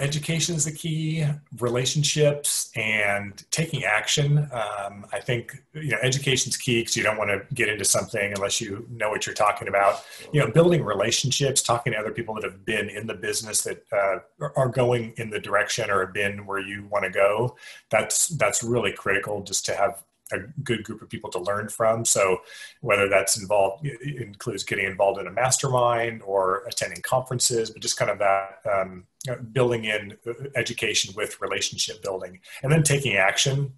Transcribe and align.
education 0.00 0.56
is 0.56 0.64
the 0.64 0.72
key, 0.72 1.24
relationships, 1.58 2.70
and 2.74 3.44
taking 3.50 3.84
action. 3.84 4.38
Um, 4.52 5.06
I 5.12 5.20
think 5.20 5.62
you 5.74 5.90
know 5.90 5.98
education's 6.02 6.56
key 6.56 6.80
because 6.80 6.96
you 6.96 7.02
don't 7.02 7.18
want 7.18 7.30
to 7.30 7.54
get 7.54 7.68
into 7.68 7.84
something 7.84 8.32
unless 8.34 8.60
you 8.60 8.86
know 8.90 9.10
what 9.10 9.26
you're 9.26 9.34
talking 9.34 9.68
about. 9.68 10.02
You 10.32 10.40
know, 10.40 10.50
building 10.50 10.82
relationships, 10.82 11.62
talking 11.62 11.92
to 11.92 11.98
other 11.98 12.12
people 12.12 12.34
that 12.34 12.44
have 12.44 12.64
been 12.64 12.88
in 12.88 13.06
the 13.06 13.14
business 13.14 13.62
that 13.62 13.84
uh, 13.92 14.18
are 14.56 14.68
going 14.68 15.12
in 15.18 15.30
the 15.30 15.38
direction 15.38 15.90
or 15.90 16.04
have 16.04 16.14
been 16.14 16.46
where 16.46 16.60
you 16.60 16.86
want 16.90 17.04
to 17.04 17.10
go. 17.10 17.56
That's 17.90 18.28
that's 18.28 18.62
really 18.62 18.92
critical 18.92 19.42
just 19.42 19.66
to 19.66 19.74
have 19.74 20.02
a 20.32 20.38
good 20.62 20.84
group 20.84 21.02
of 21.02 21.08
people 21.08 21.30
to 21.30 21.38
learn 21.38 21.68
from. 21.68 22.04
So 22.04 22.38
whether 22.80 23.08
that's 23.08 23.40
involved 23.40 23.86
includes 23.86 24.64
getting 24.64 24.86
involved 24.86 25.20
in 25.20 25.26
a 25.26 25.30
mastermind 25.30 26.22
or 26.22 26.64
attending 26.66 27.02
conferences, 27.02 27.70
but 27.70 27.82
just 27.82 27.96
kind 27.96 28.10
of 28.10 28.18
that 28.18 28.60
um, 28.70 29.04
building 29.52 29.84
in 29.84 30.16
education 30.56 31.14
with 31.16 31.40
relationship 31.40 32.02
building, 32.02 32.40
and 32.62 32.70
then 32.72 32.82
taking 32.82 33.16
action 33.16 33.72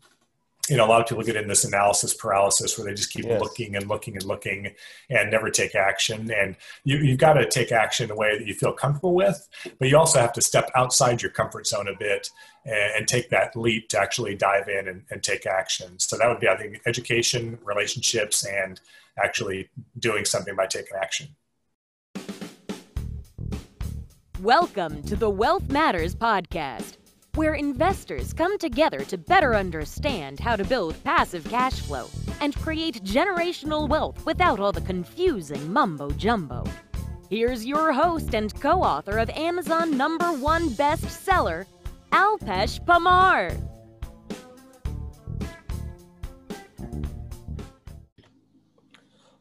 you 0.68 0.76
know, 0.76 0.86
a 0.86 0.86
lot 0.86 1.00
of 1.00 1.08
people 1.08 1.24
get 1.24 1.34
in 1.34 1.48
this 1.48 1.64
analysis 1.64 2.14
paralysis 2.14 2.78
where 2.78 2.86
they 2.86 2.94
just 2.94 3.12
keep 3.12 3.24
yes. 3.24 3.40
looking 3.40 3.74
and 3.74 3.88
looking 3.88 4.14
and 4.14 4.24
looking 4.24 4.72
and 5.10 5.30
never 5.30 5.50
take 5.50 5.74
action. 5.74 6.30
And 6.30 6.56
you, 6.84 6.98
you've 6.98 7.18
got 7.18 7.32
to 7.32 7.48
take 7.48 7.72
action 7.72 8.04
in 8.04 8.10
a 8.12 8.14
way 8.14 8.38
that 8.38 8.46
you 8.46 8.54
feel 8.54 8.72
comfortable 8.72 9.14
with, 9.14 9.48
but 9.80 9.88
you 9.88 9.98
also 9.98 10.20
have 10.20 10.32
to 10.34 10.42
step 10.42 10.70
outside 10.76 11.20
your 11.20 11.32
comfort 11.32 11.66
zone 11.66 11.88
a 11.88 11.98
bit 11.98 12.30
and, 12.64 12.92
and 12.96 13.08
take 13.08 13.28
that 13.30 13.56
leap 13.56 13.88
to 13.88 13.98
actually 13.98 14.36
dive 14.36 14.68
in 14.68 14.86
and, 14.86 15.02
and 15.10 15.22
take 15.24 15.46
action. 15.46 15.98
So 15.98 16.16
that 16.16 16.28
would 16.28 16.38
be, 16.38 16.48
I 16.48 16.56
think, 16.56 16.80
education, 16.86 17.58
relationships, 17.64 18.46
and 18.46 18.80
actually 19.18 19.68
doing 19.98 20.24
something 20.24 20.54
by 20.54 20.66
taking 20.66 20.96
action. 20.96 21.34
Welcome 24.40 25.02
to 25.04 25.16
the 25.16 25.30
Wealth 25.30 25.68
Matters 25.70 26.14
Podcast 26.14 26.98
where 27.34 27.54
investors 27.54 28.34
come 28.34 28.58
together 28.58 29.00
to 29.06 29.16
better 29.16 29.54
understand 29.54 30.38
how 30.38 30.54
to 30.54 30.64
build 30.64 31.02
passive 31.02 31.42
cash 31.48 31.80
flow 31.80 32.06
and 32.42 32.54
create 32.56 33.02
generational 33.04 33.88
wealth 33.88 34.26
without 34.26 34.60
all 34.60 34.70
the 34.70 34.82
confusing 34.82 35.72
mumbo 35.72 36.10
jumbo. 36.10 36.62
Here's 37.30 37.64
your 37.64 37.90
host 37.94 38.34
and 38.34 38.52
co 38.60 38.82
author 38.82 39.16
of 39.16 39.30
Amazon 39.30 39.96
number 39.96 40.30
one 40.30 40.68
bestseller, 40.70 41.64
Alpesh 42.12 42.84
Parmar. 42.84 43.56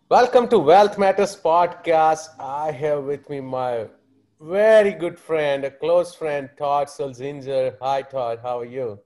Welcome 0.07 0.47
to 0.47 0.59
Wealth 0.59 0.97
Matters 0.97 1.35
Podcast. 1.35 2.29
I 2.39 2.71
have 2.71 3.03
with 3.03 3.29
me 3.29 3.41
my 3.41 3.87
very 4.41 4.93
good 4.93 5.19
friend, 5.19 5.63
a 5.63 5.71
close 5.71 6.15
friend, 6.15 6.49
Todd 6.57 6.87
Sulzinger. 6.87 7.75
Hi, 7.81 8.01
Todd. 8.01 8.39
How 8.41 8.59
are 8.59 8.65
you? 8.65 8.99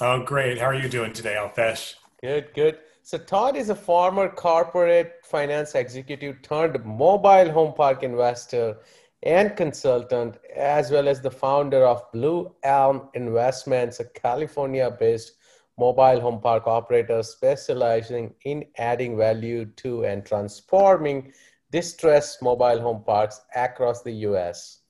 Oh, 0.00 0.22
great. 0.22 0.58
How 0.58 0.66
are 0.66 0.74
you 0.74 0.88
doing 0.88 1.12
today, 1.12 1.36
Alpesh? 1.38 1.94
Good, 2.20 2.54
good. 2.54 2.78
So, 3.02 3.18
Todd 3.18 3.56
is 3.56 3.68
a 3.70 3.74
former 3.74 4.28
corporate 4.28 5.14
finance 5.24 5.74
executive 5.74 6.42
turned 6.42 6.84
mobile 6.84 7.50
home 7.50 7.74
park 7.74 8.02
investor 8.02 8.78
and 9.22 9.56
consultant, 9.56 10.38
as 10.54 10.90
well 10.90 11.08
as 11.08 11.20
the 11.20 11.30
founder 11.30 11.84
of 11.84 12.02
Blue 12.12 12.54
Elm 12.62 13.08
Investments, 13.14 14.00
a 14.00 14.04
California 14.04 14.90
based 14.90 15.32
mobile 15.78 16.20
home 16.20 16.40
park 16.40 16.66
operator 16.66 17.22
specializing 17.22 18.34
in 18.44 18.64
adding 18.78 19.16
value 19.16 19.66
to 19.76 20.04
and 20.04 20.24
transforming 20.24 21.32
distressed 21.76 22.40
mobile 22.40 22.80
home 22.80 23.02
parks 23.04 23.42
across 23.54 24.02
the 24.02 24.12
US. 24.28 24.80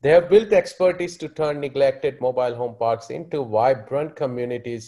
They 0.00 0.08
have 0.16 0.30
built 0.30 0.54
expertise 0.54 1.18
to 1.18 1.28
turn 1.28 1.60
neglected 1.60 2.18
mobile 2.18 2.54
home 2.54 2.76
parks 2.78 3.10
into 3.10 3.44
vibrant 3.44 4.16
communities, 4.16 4.84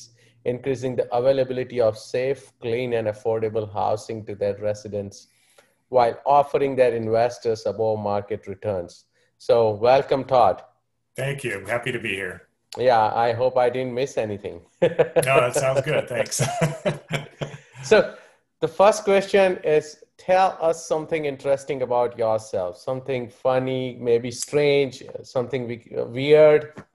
increasing 0.46 0.96
the 0.96 1.06
availability 1.14 1.78
of 1.78 1.98
safe, 1.98 2.52
clean, 2.62 2.94
and 2.94 3.06
affordable 3.06 3.70
housing 3.70 4.24
to 4.24 4.34
their 4.34 4.56
residents 4.56 5.26
while 5.90 6.18
offering 6.24 6.74
their 6.74 6.94
investors 6.94 7.66
above 7.66 7.98
market 7.98 8.46
returns. 8.46 9.04
So, 9.36 9.72
welcome, 9.72 10.24
Todd. 10.24 10.62
Thank 11.16 11.44
you. 11.44 11.56
I'm 11.58 11.66
happy 11.66 11.92
to 11.92 11.98
be 11.98 12.14
here. 12.14 12.48
Yeah, 12.78 13.12
I 13.26 13.34
hope 13.34 13.58
I 13.58 13.68
didn't 13.68 13.92
miss 13.92 14.16
anything. 14.16 14.62
no, 14.82 14.88
that 15.44 15.54
sounds 15.54 15.82
good. 15.82 16.08
Thanks. 16.08 16.40
so, 17.82 18.14
the 18.60 18.68
first 18.68 19.04
question 19.04 19.58
is 19.64 20.02
tell 20.24 20.56
us 20.60 20.86
something 20.86 21.24
interesting 21.24 21.82
about 21.82 22.16
yourself 22.16 22.78
something 22.78 23.28
funny 23.28 23.96
maybe 24.00 24.30
strange 24.30 25.02
something 25.24 25.80
weird 26.10 26.72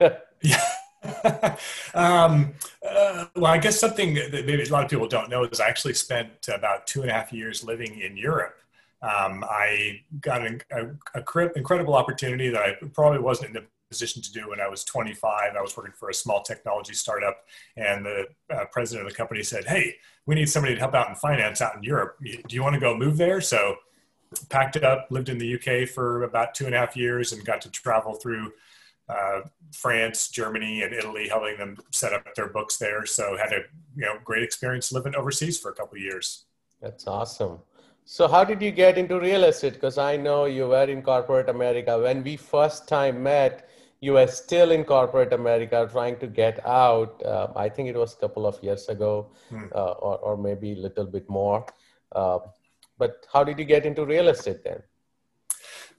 um, 1.94 2.54
uh, 2.88 3.26
well 3.36 3.52
i 3.52 3.58
guess 3.58 3.78
something 3.78 4.14
that 4.14 4.46
maybe 4.46 4.62
a 4.62 4.72
lot 4.72 4.82
of 4.82 4.90
people 4.90 5.06
don't 5.06 5.28
know 5.28 5.44
is 5.44 5.60
i 5.60 5.68
actually 5.68 5.92
spent 5.92 6.48
about 6.48 6.86
two 6.86 7.02
and 7.02 7.10
a 7.10 7.12
half 7.12 7.30
years 7.30 7.62
living 7.62 8.00
in 8.00 8.16
europe 8.16 8.60
um, 9.02 9.44
i 9.44 10.00
got 10.20 10.46
an, 10.46 10.62
a, 10.72 10.86
a, 11.14 11.50
incredible 11.54 11.94
opportunity 11.94 12.48
that 12.48 12.62
i 12.62 12.72
probably 12.94 13.18
wasn't 13.18 13.46
in 13.46 13.52
the 13.52 13.64
position 13.90 14.20
to 14.20 14.30
do 14.32 14.50
when 14.50 14.60
I 14.60 14.68
was 14.68 14.84
25. 14.84 15.56
I 15.56 15.62
was 15.62 15.74
working 15.74 15.94
for 15.94 16.10
a 16.10 16.14
small 16.14 16.42
technology 16.42 16.92
startup, 16.92 17.44
and 17.76 18.04
the 18.04 18.26
uh, 18.50 18.66
president 18.70 19.06
of 19.06 19.12
the 19.12 19.16
company 19.16 19.42
said, 19.42 19.64
"Hey, 19.64 19.94
we 20.28 20.34
need 20.34 20.48
somebody 20.48 20.74
to 20.74 20.80
help 20.80 20.94
out 20.94 21.08
in 21.08 21.14
finance 21.14 21.62
out 21.62 21.74
in 21.74 21.82
Europe. 21.82 22.18
Do 22.20 22.54
you 22.54 22.62
want 22.62 22.74
to 22.74 22.80
go 22.80 22.94
move 22.94 23.16
there?" 23.16 23.40
So, 23.40 23.76
packed 24.50 24.76
up, 24.76 25.06
lived 25.10 25.30
in 25.30 25.38
the 25.38 25.54
UK 25.54 25.88
for 25.88 26.22
about 26.24 26.54
two 26.54 26.66
and 26.66 26.74
a 26.74 26.78
half 26.78 26.94
years, 26.96 27.32
and 27.32 27.42
got 27.44 27.62
to 27.62 27.70
travel 27.70 28.12
through 28.12 28.52
uh, 29.08 29.40
France, 29.72 30.28
Germany, 30.28 30.82
and 30.82 30.92
Italy, 30.92 31.28
helping 31.28 31.56
them 31.56 31.78
set 31.90 32.12
up 32.12 32.34
their 32.34 32.48
books 32.48 32.76
there. 32.76 33.06
So, 33.06 33.38
had 33.38 33.52
a 33.54 33.62
you 33.96 34.02
know 34.02 34.18
great 34.22 34.42
experience 34.42 34.92
living 34.92 35.16
overseas 35.16 35.58
for 35.58 35.70
a 35.70 35.74
couple 35.74 35.96
years. 35.96 36.44
That's 36.82 37.06
awesome. 37.06 37.60
So 38.10 38.26
how 38.26 38.42
did 38.42 38.62
you 38.62 38.70
get 38.70 38.96
into 38.96 39.20
real 39.20 39.44
estate? 39.44 39.74
Because 39.74 39.98
I 39.98 40.16
know 40.16 40.46
you 40.46 40.66
were 40.68 40.84
in 40.84 41.02
corporate 41.02 41.50
America. 41.50 41.98
When 41.98 42.24
we 42.24 42.38
first 42.38 42.88
time 42.88 43.22
met, 43.22 43.68
you 44.00 44.12
were 44.12 44.26
still 44.26 44.70
in 44.70 44.84
corporate 44.84 45.32
America 45.32 45.88
trying 45.90 46.18
to 46.18 46.26
get 46.26 46.64
out. 46.64 47.20
Uh, 47.24 47.48
I 47.56 47.68
think 47.68 47.88
it 47.88 47.96
was 47.96 48.14
a 48.14 48.16
couple 48.16 48.46
of 48.46 48.62
years 48.62 48.88
ago, 48.88 49.30
hmm. 49.48 49.64
uh, 49.74 49.92
or, 49.92 50.18
or 50.18 50.36
maybe 50.36 50.72
a 50.72 50.76
little 50.76 51.06
bit 51.06 51.28
more. 51.28 51.66
Uh, 52.12 52.38
but 52.96 53.26
how 53.32 53.44
did 53.44 53.58
you 53.58 53.64
get 53.64 53.86
into 53.86 54.04
real 54.04 54.28
estate 54.28 54.62
then? 54.64 54.82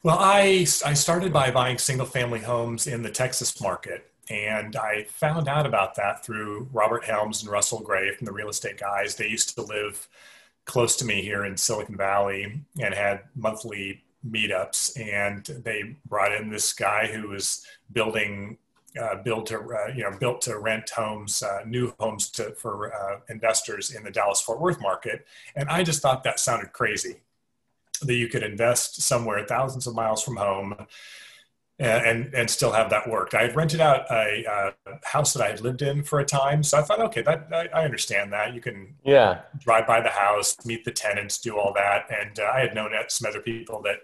Well, 0.01 0.17
I, 0.19 0.65
I 0.85 0.93
started 0.93 1.33
by 1.33 1.51
buying 1.51 1.77
single 1.77 2.05
family 2.05 2.39
homes 2.39 2.88
in 2.88 3.01
the 3.01 3.11
Texas 3.11 3.59
market. 3.61 4.05
And 4.29 4.75
I 4.75 5.05
found 5.09 5.47
out 5.47 5.65
about 5.65 5.95
that 5.95 6.23
through 6.23 6.69
Robert 6.71 7.03
Helms 7.03 7.41
and 7.41 7.51
Russell 7.51 7.81
Gray 7.81 8.13
from 8.13 8.25
the 8.25 8.31
real 8.31 8.49
estate 8.49 8.79
guys. 8.79 9.15
They 9.15 9.27
used 9.27 9.55
to 9.55 9.61
live 9.63 10.07
close 10.65 10.95
to 10.97 11.05
me 11.05 11.21
here 11.21 11.45
in 11.45 11.57
Silicon 11.57 11.97
Valley 11.97 12.63
and 12.79 12.93
had 12.93 13.21
monthly 13.35 14.03
meetups 14.28 15.00
and 15.00 15.46
they 15.63 15.96
brought 16.06 16.34
in 16.34 16.50
this 16.50 16.74
guy 16.74 17.07
who 17.07 17.30
was 17.30 17.66
building 17.91 18.57
uh, 19.00 19.16
built 19.24 19.46
to 19.47 19.59
uh, 19.59 19.94
you 19.96 20.03
know 20.03 20.18
built 20.19 20.41
to 20.41 20.57
rent 20.57 20.90
homes 20.90 21.44
uh, 21.44 21.59
new 21.66 21.94
homes 22.00 22.30
to, 22.30 22.52
for 22.56 22.94
uh, 22.94 23.19
investors 23.30 23.91
in 23.91 24.03
the 24.03 24.12
Dallas 24.12 24.41
Fort 24.41 24.59
Worth 24.59 24.81
market. 24.81 25.25
And 25.56 25.69
I 25.69 25.84
just 25.84 26.02
thought 26.02 26.24
that 26.24 26.40
sounded 26.40 26.74
crazy 26.74 27.22
that 28.02 28.16
you 28.16 28.28
could 28.28 28.44
invest 28.44 29.02
somewhere 29.02 29.46
thousands 29.46 29.88
of 29.88 29.94
miles 29.94 30.24
from 30.24 30.38
home 30.38 30.75
and 31.79 32.34
and 32.34 32.50
still 32.50 32.72
have 32.72 32.90
that 32.90 33.07
work. 33.09 33.34
I 33.34 33.44
had 33.44 33.56
rented 33.56 33.79
out 33.79 34.06
a, 34.12 34.73
a, 34.85 35.00
house 35.03 35.34
that 35.34 35.41
I 35.41 35.50
had 35.50 35.62
lived 35.62 35.81
in 35.81 36.03
for 36.03 36.19
a 36.19 36.25
time, 36.25 36.62
so 36.62 36.78
I 36.78 36.81
thought, 36.81 37.00
okay, 37.00 37.22
that 37.22 37.47
I, 37.53 37.67
I, 37.73 37.85
understand 37.85 38.34
that. 38.34 38.53
You 38.53 38.59
can 38.59 38.95
yeah 39.03 39.41
drive 39.59 39.88
by 39.88 40.01
the 40.01 40.09
house, 40.09 40.57
meet 40.66 40.84
the 40.84 40.91
tenants, 40.91 41.38
do 41.38 41.57
all 41.57 41.73
that, 41.73 42.06
and 42.12 42.39
uh, 42.39 42.51
I 42.53 42.59
had 42.59 42.75
known 42.75 42.91
some 43.07 43.29
other 43.29 43.39
people 43.39 43.81
that 43.84 44.00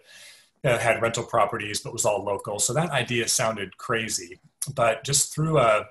uh, 0.64 0.78
had 0.78 1.02
rental 1.02 1.24
properties, 1.24 1.82
but 1.82 1.92
was 1.92 2.06
all 2.06 2.24
local. 2.24 2.60
So 2.60 2.74
that 2.74 2.92
idea 2.92 3.28
sounded 3.28 3.78
crazy, 3.78 4.40
but 4.74 5.04
just 5.04 5.34
through 5.34 5.60
a 5.60 5.62
uh, 5.62 5.84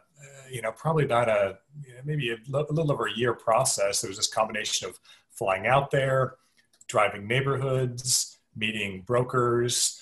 you 0.50 0.62
know 0.62 0.72
probably 0.72 1.04
about 1.04 1.28
a 1.28 1.58
maybe 2.04 2.30
a, 2.30 2.36
a 2.50 2.72
little 2.72 2.92
over 2.92 3.08
a 3.08 3.14
year 3.14 3.34
process, 3.34 4.00
there 4.00 4.08
was 4.08 4.16
this 4.16 4.28
combination 4.28 4.88
of 4.88 4.98
flying 5.32 5.66
out 5.66 5.90
there, 5.90 6.36
driving 6.86 7.28
neighborhoods, 7.28 8.38
meeting 8.56 9.02
brokers 9.02 10.00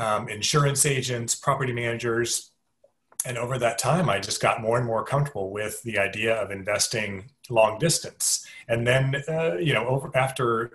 um, 0.00 0.28
insurance 0.28 0.86
agents, 0.86 1.34
property 1.34 1.72
managers. 1.72 2.50
And 3.26 3.36
over 3.36 3.58
that 3.58 3.78
time, 3.78 4.08
I 4.08 4.18
just 4.18 4.40
got 4.40 4.62
more 4.62 4.78
and 4.78 4.86
more 4.86 5.04
comfortable 5.04 5.50
with 5.50 5.82
the 5.82 5.98
idea 5.98 6.34
of 6.34 6.50
investing 6.50 7.30
long 7.50 7.78
distance. 7.78 8.46
And 8.66 8.86
then, 8.86 9.22
uh, 9.28 9.56
you 9.56 9.74
know, 9.74 9.86
over 9.88 10.10
after 10.16 10.72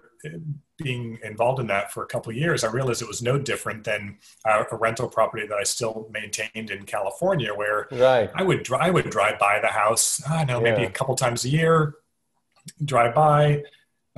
being 0.77 1.17
involved 1.23 1.59
in 1.59 1.67
that 1.67 1.91
for 1.91 2.03
a 2.03 2.07
couple 2.07 2.31
of 2.31 2.37
years, 2.37 2.63
I 2.63 2.71
realized 2.71 3.01
it 3.01 3.07
was 3.07 3.21
no 3.21 3.39
different 3.39 3.83
than 3.83 4.17
a, 4.45 4.65
a 4.71 4.75
rental 4.75 5.07
property 5.07 5.47
that 5.47 5.55
I 5.55 5.63
still 5.63 6.09
maintained 6.11 6.69
in 6.69 6.85
California, 6.85 7.53
where 7.53 7.87
right. 7.91 8.29
I 8.35 8.43
would 8.43 8.69
I 8.71 8.89
would 8.89 9.09
drive 9.09 9.39
by 9.39 9.59
the 9.59 9.67
house. 9.67 10.21
I 10.29 10.43
know, 10.43 10.59
maybe 10.59 10.81
yeah. 10.81 10.87
a 10.87 10.91
couple 10.91 11.15
times 11.15 11.45
a 11.45 11.49
year. 11.49 11.95
Drive 12.83 13.15
by. 13.15 13.63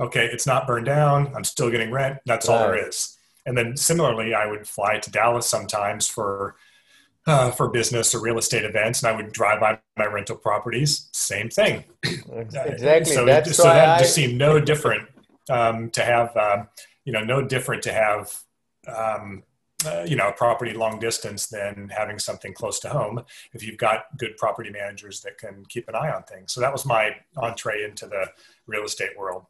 Okay, 0.00 0.26
it's 0.26 0.46
not 0.46 0.66
burned 0.66 0.86
down. 0.86 1.32
I'm 1.34 1.44
still 1.44 1.70
getting 1.70 1.90
rent. 1.90 2.18
That's 2.24 2.48
right. 2.48 2.54
all 2.54 2.68
there 2.68 2.88
is. 2.88 3.17
And 3.48 3.56
then 3.56 3.76
similarly, 3.78 4.34
I 4.34 4.46
would 4.46 4.68
fly 4.68 4.98
to 4.98 5.10
Dallas 5.10 5.46
sometimes 5.46 6.06
for 6.06 6.56
uh, 7.26 7.50
for 7.50 7.68
business 7.68 8.14
or 8.14 8.20
real 8.20 8.38
estate 8.38 8.64
events, 8.64 9.02
and 9.02 9.08
I 9.10 9.16
would 9.16 9.32
drive 9.32 9.60
by 9.60 9.78
my 9.96 10.06
rental 10.06 10.36
properties. 10.36 11.08
Same 11.12 11.48
thing. 11.48 11.84
Exactly. 12.30 13.04
so, 13.04 13.24
That's 13.24 13.56
so 13.56 13.64
that 13.64 13.88
I... 13.88 13.98
just 13.98 14.14
seemed 14.14 14.36
no 14.38 14.60
different 14.60 15.08
um, 15.50 15.90
to 15.90 16.04
have, 16.04 16.36
um, 16.36 16.68
you 17.04 17.12
know, 17.12 17.24
no 17.24 17.42
different 17.42 17.82
to 17.84 17.92
have, 17.92 18.34
um, 18.86 19.42
uh, 19.86 20.04
you 20.06 20.16
know, 20.16 20.28
a 20.28 20.32
property 20.32 20.74
long 20.74 20.98
distance 20.98 21.46
than 21.46 21.90
having 21.94 22.18
something 22.18 22.52
close 22.52 22.80
to 22.80 22.88
home. 22.90 23.24
If 23.54 23.62
you've 23.62 23.78
got 23.78 24.16
good 24.18 24.36
property 24.36 24.70
managers 24.70 25.20
that 25.22 25.38
can 25.38 25.64
keep 25.68 25.88
an 25.88 25.94
eye 25.94 26.10
on 26.10 26.22
things. 26.24 26.52
So 26.52 26.60
that 26.60 26.72
was 26.72 26.84
my 26.84 27.16
entree 27.36 27.84
into 27.84 28.06
the 28.06 28.26
real 28.66 28.84
estate 28.84 29.18
world. 29.18 29.46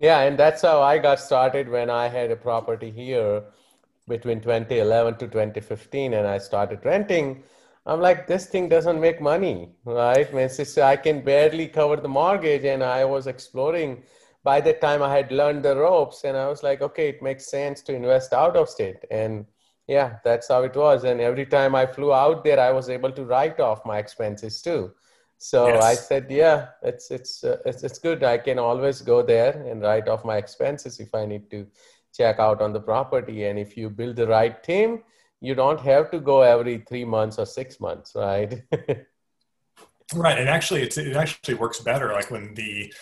Yeah, 0.00 0.20
and 0.20 0.38
that's 0.38 0.62
how 0.62 0.80
I 0.82 0.98
got 0.98 1.18
started 1.20 1.68
when 1.68 1.90
I 1.90 2.08
had 2.08 2.30
a 2.30 2.36
property 2.36 2.90
here 2.90 3.44
between 4.08 4.40
2011 4.40 5.16
to 5.18 5.28
2015 5.28 6.14
and 6.14 6.26
I 6.26 6.38
started 6.38 6.84
renting. 6.84 7.42
I'm 7.86 8.00
like, 8.00 8.26
this 8.26 8.46
thing 8.46 8.68
doesn't 8.68 9.00
make 9.00 9.20
money, 9.20 9.70
right? 9.84 10.28
I 10.78 10.96
can 10.96 11.22
barely 11.24 11.68
cover 11.68 11.96
the 11.96 12.08
mortgage, 12.08 12.64
and 12.64 12.82
I 12.84 13.04
was 13.04 13.26
exploring. 13.26 14.02
By 14.44 14.60
the 14.60 14.74
time, 14.74 15.02
I 15.02 15.16
had 15.16 15.32
learned 15.32 15.64
the 15.64 15.76
ropes, 15.76 16.24
and 16.24 16.36
I 16.36 16.48
was 16.48 16.62
like, 16.62 16.82
okay, 16.82 17.08
it 17.10 17.22
makes 17.22 17.50
sense 17.50 17.82
to 17.82 17.94
invest 17.94 18.32
out 18.32 18.56
of 18.56 18.68
state. 18.68 19.04
And 19.10 19.46
yeah, 19.86 20.18
that's 20.24 20.48
how 20.48 20.62
it 20.64 20.76
was. 20.76 21.04
And 21.04 21.20
every 21.20 21.46
time 21.46 21.74
I 21.74 21.86
flew 21.86 22.12
out 22.12 22.44
there, 22.44 22.60
I 22.60 22.70
was 22.72 22.90
able 22.90 23.12
to 23.12 23.24
write 23.24 23.58
off 23.60 23.84
my 23.86 23.98
expenses 23.98 24.60
too. 24.62 24.92
So 25.38 25.68
yes. 25.68 25.84
I 25.84 25.94
said, 25.94 26.26
yeah, 26.30 26.68
it's 26.82 27.10
it's, 27.10 27.44
uh, 27.44 27.58
it's 27.64 27.84
it's 27.84 27.98
good. 27.98 28.24
I 28.24 28.38
can 28.38 28.58
always 28.58 29.00
go 29.00 29.22
there 29.22 29.62
and 29.62 29.80
write 29.80 30.08
off 30.08 30.24
my 30.24 30.36
expenses 30.36 30.98
if 30.98 31.14
I 31.14 31.26
need 31.26 31.48
to 31.52 31.66
check 32.12 32.40
out 32.40 32.60
on 32.60 32.72
the 32.72 32.80
property. 32.80 33.44
And 33.44 33.58
if 33.58 33.76
you 33.76 33.88
build 33.88 34.16
the 34.16 34.26
right 34.26 34.60
team, 34.62 35.04
you 35.40 35.54
don't 35.54 35.80
have 35.80 36.10
to 36.10 36.18
go 36.18 36.42
every 36.42 36.78
three 36.78 37.04
months 37.04 37.38
or 37.38 37.46
six 37.46 37.78
months, 37.78 38.12
right? 38.16 38.62
right. 40.14 40.38
And 40.38 40.48
actually, 40.48 40.82
it's, 40.82 40.98
it 40.98 41.14
actually 41.14 41.54
works 41.54 41.80
better. 41.80 42.12
Like 42.12 42.32
when 42.32 42.54
the 42.54 42.92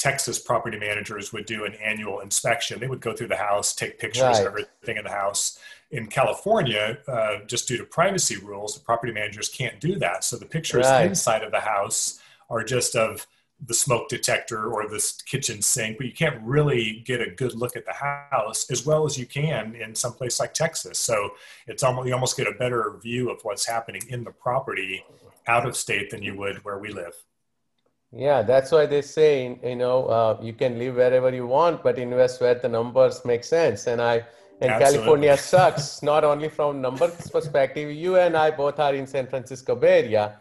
Texas 0.00 0.38
property 0.38 0.78
managers 0.78 1.30
would 1.30 1.44
do 1.44 1.66
an 1.66 1.74
annual 1.74 2.20
inspection, 2.20 2.80
they 2.80 2.88
would 2.88 3.02
go 3.02 3.12
through 3.12 3.28
the 3.28 3.36
house, 3.36 3.74
take 3.74 3.98
pictures 3.98 4.22
right. 4.22 4.40
of 4.40 4.46
everything 4.46 4.96
in 4.96 5.04
the 5.04 5.10
house. 5.10 5.58
In 5.90 6.06
California, 6.06 6.96
uh, 7.06 7.40
just 7.46 7.68
due 7.68 7.76
to 7.76 7.84
privacy 7.84 8.38
rules, 8.38 8.72
the 8.72 8.80
property 8.80 9.12
managers 9.12 9.50
can't 9.50 9.78
do 9.78 9.98
that. 9.98 10.24
So 10.24 10.38
the 10.38 10.46
pictures 10.46 10.86
right. 10.86 11.06
inside 11.06 11.42
of 11.42 11.50
the 11.50 11.60
house 11.60 12.18
are 12.48 12.64
just 12.64 12.96
of 12.96 13.26
the 13.66 13.74
smoke 13.74 14.08
detector 14.08 14.72
or 14.72 14.88
the 14.88 15.12
kitchen 15.26 15.60
sink, 15.60 15.98
but 15.98 16.06
you 16.06 16.14
can't 16.14 16.40
really 16.42 17.02
get 17.04 17.20
a 17.20 17.30
good 17.30 17.54
look 17.54 17.76
at 17.76 17.84
the 17.84 17.92
house 17.92 18.70
as 18.70 18.86
well 18.86 19.04
as 19.04 19.18
you 19.18 19.26
can 19.26 19.74
in 19.74 19.94
some 19.94 20.14
place 20.14 20.40
like 20.40 20.54
Texas. 20.54 20.98
So 20.98 21.32
it's 21.66 21.82
almost 21.82 22.08
you 22.08 22.14
almost 22.14 22.38
get 22.38 22.46
a 22.46 22.52
better 22.52 22.98
view 23.02 23.28
of 23.28 23.40
what's 23.42 23.66
happening 23.66 24.00
in 24.08 24.24
the 24.24 24.30
property 24.30 25.04
out 25.46 25.66
of 25.66 25.76
state 25.76 26.08
than 26.08 26.22
you 26.22 26.38
would 26.38 26.64
where 26.64 26.78
we 26.78 26.90
live. 26.90 27.12
Yeah, 28.12 28.42
that's 28.42 28.72
why 28.72 28.86
they 28.86 29.02
say 29.02 29.58
you 29.62 29.76
know 29.76 30.06
uh, 30.06 30.38
you 30.42 30.52
can 30.52 30.78
live 30.78 30.96
wherever 30.96 31.32
you 31.32 31.46
want, 31.46 31.82
but 31.82 31.98
invest 31.98 32.40
where 32.40 32.54
the 32.54 32.68
numbers 32.68 33.24
make 33.24 33.44
sense. 33.44 33.86
And 33.86 34.00
I 34.02 34.24
and 34.60 34.70
Absolutely. 34.70 34.98
California 34.98 35.36
sucks 35.52 36.02
not 36.02 36.24
only 36.24 36.48
from 36.48 36.80
numbers 36.80 37.30
perspective. 37.30 37.92
You 37.92 38.16
and 38.16 38.36
I 38.36 38.50
both 38.50 38.80
are 38.80 38.94
in 38.94 39.06
San 39.06 39.26
Francisco 39.28 39.76
Bay 39.76 40.04
Area 40.04 40.40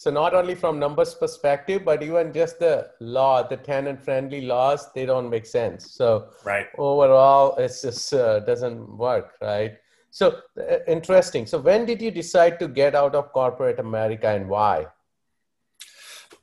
so 0.00 0.10
not 0.10 0.32
only 0.32 0.54
from 0.54 0.78
numbers 0.78 1.14
perspective, 1.14 1.84
but 1.84 2.02
even 2.02 2.32
just 2.32 2.58
the 2.58 2.88
law, 3.00 3.46
the 3.46 3.58
tenant 3.58 4.00
friendly 4.00 4.40
laws, 4.40 4.90
they 4.94 5.04
don't 5.04 5.28
make 5.28 5.44
sense. 5.44 5.90
So 5.90 6.30
right. 6.42 6.66
overall, 6.78 7.54
it 7.56 7.70
just 7.82 8.14
uh, 8.14 8.40
doesn't 8.40 8.96
work, 8.96 9.34
right? 9.42 9.74
So 10.10 10.40
uh, 10.58 10.78
interesting. 10.88 11.44
So 11.44 11.58
when 11.58 11.84
did 11.84 12.00
you 12.00 12.10
decide 12.10 12.58
to 12.60 12.68
get 12.68 12.94
out 12.94 13.14
of 13.14 13.30
corporate 13.34 13.78
America 13.78 14.28
and 14.28 14.48
why? 14.48 14.86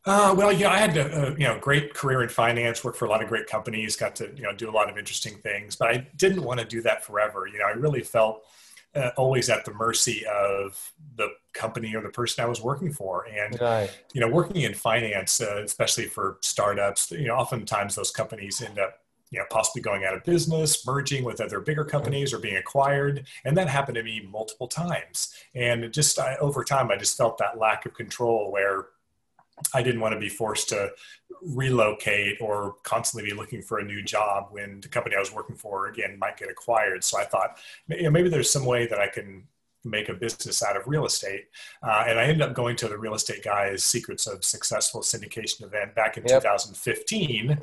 Uh, 0.08 0.34
well, 0.34 0.54
yeah, 0.54 0.72
I 0.72 0.78
had 0.78 0.96
a, 0.96 1.28
a, 1.28 1.32
you 1.32 1.46
know 1.46 1.60
great 1.60 1.94
career 1.94 2.24
in 2.24 2.30
finance, 2.30 2.82
worked 2.82 2.98
for 2.98 3.06
a 3.06 3.10
lot 3.10 3.22
of 3.22 3.28
great 3.28 3.46
companies, 3.46 3.98
got 3.98 4.16
to 4.16 4.32
you 4.38 4.44
know 4.44 4.54
do 4.54 4.70
a 4.70 4.72
lot 4.72 4.90
of 4.90 4.98
interesting 4.98 5.38
things, 5.40 5.76
but 5.76 5.90
I 5.90 6.08
didn't 6.16 6.44
want 6.44 6.62
to 6.62 6.66
do 6.66 6.82
that 6.84 7.04
forever. 7.04 7.46
You 7.46 7.60
know, 7.60 7.66
I 7.66 7.72
really 7.72 8.02
felt 8.02 8.46
uh, 8.96 9.12
always 9.18 9.50
at 9.50 9.66
the 9.66 9.74
mercy 9.74 10.26
of 10.26 10.94
the 11.18 11.28
company 11.54 11.94
or 11.94 12.02
the 12.02 12.10
person 12.10 12.42
I 12.42 12.48
was 12.48 12.62
working 12.62 12.94
for. 12.94 13.26
And 13.26 13.60
right. 13.60 13.92
you 14.14 14.22
know, 14.22 14.30
working 14.30 14.62
in 14.62 14.74
finance, 14.74 15.42
uh, 15.42 15.62
especially 15.64 16.06
for 16.06 16.38
startups, 16.42 17.12
you 17.12 17.28
know, 17.28 17.36
oftentimes 17.36 17.96
those 17.96 18.12
companies 18.12 18.62
end 18.62 18.80
up 18.80 19.02
you 19.30 19.40
know 19.40 19.46
possibly 19.50 19.82
going 19.82 20.06
out 20.06 20.14
of 20.14 20.24
business 20.24 20.88
merging 20.88 21.26
with 21.26 21.42
other 21.42 21.60
bigger 21.60 21.84
companies 21.84 22.34
or 22.34 22.40
being 22.40 22.56
acquired 22.56 23.28
and 23.44 23.58
that 23.58 23.68
happened 23.68 23.96
to 23.96 24.04
me 24.04 24.26
multiple 24.32 24.70
times 24.70 25.34
and 25.54 25.92
just 25.92 26.18
I, 26.18 26.38
over 26.38 26.64
time 26.64 26.90
i 26.92 26.96
just 26.96 27.18
felt 27.18 27.38
that 27.40 27.58
lack 27.58 27.86
of 27.86 27.94
control 27.94 28.54
where 28.54 28.86
I 29.74 29.82
didn't 29.82 30.02
want 30.02 30.14
to 30.14 30.20
be 30.20 30.30
forced 30.30 30.70
to 30.70 30.92
relocate 31.42 32.38
or 32.42 32.76
constantly 32.84 33.30
be 33.30 33.36
looking 33.36 33.62
for 33.62 33.80
a 33.80 33.84
new 33.84 34.04
job 34.04 34.48
when 34.52 34.82
the 34.82 34.88
company 34.88 35.16
I 35.16 35.20
was 35.20 35.34
working 35.34 35.56
for 35.56 35.88
again 35.88 36.18
might 36.20 36.38
get 36.38 36.50
acquired. 36.50 37.04
So 37.04 37.20
I 37.20 37.26
thought 37.26 37.58
you 37.88 38.04
know, 38.04 38.12
maybe 38.12 38.30
there's 38.30 38.52
some 38.52 38.66
way 38.66 38.88
that 38.88 39.00
I 39.00 39.08
can 39.08 39.48
make 39.84 40.10
a 40.10 40.14
business 40.14 40.62
out 40.64 40.76
of 40.76 40.88
real 40.88 41.06
estate. 41.06 41.46
Uh, 41.82 42.06
and 42.08 42.20
I 42.20 42.24
ended 42.24 42.42
up 42.42 42.54
going 42.54 42.76
to 42.78 42.88
the 42.88 42.98
Real 42.98 43.16
Estate 43.16 43.44
Guys 43.44 43.84
Secrets 43.84 44.28
of 44.28 44.44
Successful 44.44 45.02
Syndication 45.02 45.64
event 45.64 45.96
back 45.96 46.18
in 46.18 46.24
yep. 46.26 46.42
2015. 46.42 47.52
Um, 47.52 47.58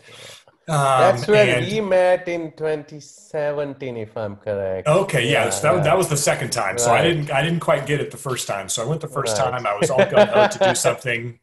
That's 0.67 1.27
when 1.27 1.49
and, 1.49 1.67
we 1.67 1.81
met 1.83 2.27
in 2.27 2.53
2017, 2.53 3.99
if 3.99 4.17
I'm 4.17 4.37
correct. 4.37 4.89
Okay, 4.89 5.27
yeah, 5.27 5.45
yeah 5.45 5.51
so 5.51 5.77
that, 5.77 5.85
that 5.85 5.99
was 5.99 6.09
the 6.09 6.17
second 6.17 6.51
time. 6.51 6.73
Right. 6.73 6.81
So 6.81 6.91
I 6.91 7.03
didn't 7.03 7.31
I 7.31 7.43
didn't 7.43 7.61
quite 7.61 7.87
get 7.87 8.01
it 8.01 8.11
the 8.11 8.17
first 8.17 8.49
time. 8.49 8.71
So 8.71 8.83
I 8.83 8.87
went 8.87 9.03
the 9.03 9.09
first 9.09 9.37
right. 9.37 9.51
time. 9.51 9.67
I 9.67 9.77
was 9.77 9.91
all 9.91 9.99
going 9.99 10.29
out 10.29 10.53
to 10.53 10.59
do 10.59 10.75
something 10.75 11.39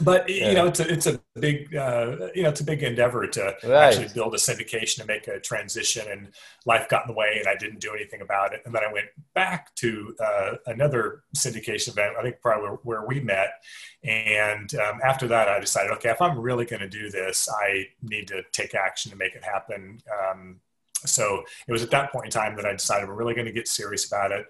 but 0.00 0.28
yeah. 0.28 0.48
you 0.48 0.54
know 0.54 0.66
it's 0.66 0.80
a 0.80 0.92
it's 0.92 1.06
a 1.06 1.20
big 1.38 1.74
uh, 1.74 2.28
you 2.34 2.42
know 2.42 2.48
it's 2.48 2.60
a 2.60 2.64
big 2.64 2.82
endeavor 2.82 3.26
to 3.26 3.54
right. 3.64 3.72
actually 3.72 4.08
build 4.14 4.34
a 4.34 4.38
syndication 4.38 5.00
and 5.00 5.08
make 5.08 5.28
a 5.28 5.40
transition 5.40 6.04
and 6.10 6.28
life 6.66 6.88
got 6.88 7.02
in 7.02 7.08
the 7.08 7.18
way 7.18 7.36
and 7.38 7.48
i 7.48 7.56
didn't 7.56 7.80
do 7.80 7.92
anything 7.94 8.20
about 8.20 8.52
it 8.52 8.62
and 8.64 8.74
then 8.74 8.82
i 8.82 8.92
went 8.92 9.06
back 9.34 9.74
to 9.74 10.14
uh, 10.20 10.52
another 10.66 11.22
syndication 11.36 11.88
event 11.88 12.14
i 12.18 12.22
think 12.22 12.36
probably 12.40 12.68
where, 12.68 12.78
where 12.82 13.06
we 13.06 13.20
met 13.20 13.62
and 14.04 14.74
um, 14.76 15.00
after 15.04 15.26
that 15.26 15.48
i 15.48 15.58
decided 15.58 15.90
okay 15.90 16.10
if 16.10 16.20
i'm 16.20 16.38
really 16.38 16.64
going 16.64 16.80
to 16.80 16.88
do 16.88 17.10
this 17.10 17.48
i 17.62 17.84
need 18.02 18.26
to 18.26 18.42
take 18.52 18.74
action 18.74 19.10
to 19.10 19.16
make 19.16 19.34
it 19.34 19.44
happen 19.44 19.98
um, 20.20 20.60
so 21.04 21.42
it 21.66 21.72
was 21.72 21.82
at 21.82 21.90
that 21.90 22.12
point 22.12 22.26
in 22.26 22.30
time 22.30 22.56
that 22.56 22.66
i 22.66 22.72
decided 22.72 23.08
we're 23.08 23.14
really 23.14 23.34
going 23.34 23.46
to 23.46 23.52
get 23.52 23.68
serious 23.68 24.06
about 24.06 24.30
it 24.30 24.46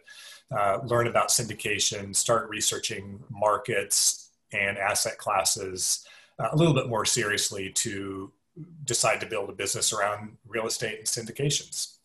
uh, 0.57 0.79
learn 0.85 1.07
about 1.07 1.29
syndication 1.29 2.15
start 2.15 2.49
researching 2.51 3.23
markets 3.31 4.22
and 4.53 4.79
asset 4.79 5.19
classes 5.19 6.07
uh, 6.39 6.49
a 6.53 6.57
little 6.57 6.75
bit 6.75 6.89
more 6.89 7.05
seriously 7.05 7.71
to 7.71 8.33
decide 8.85 9.21
to 9.21 9.27
build 9.27 9.49
a 9.49 9.53
business 9.53 9.93
around 9.93 10.37
real 10.47 10.67
estate 10.67 10.99
and 10.99 11.07
syndications. 11.07 11.97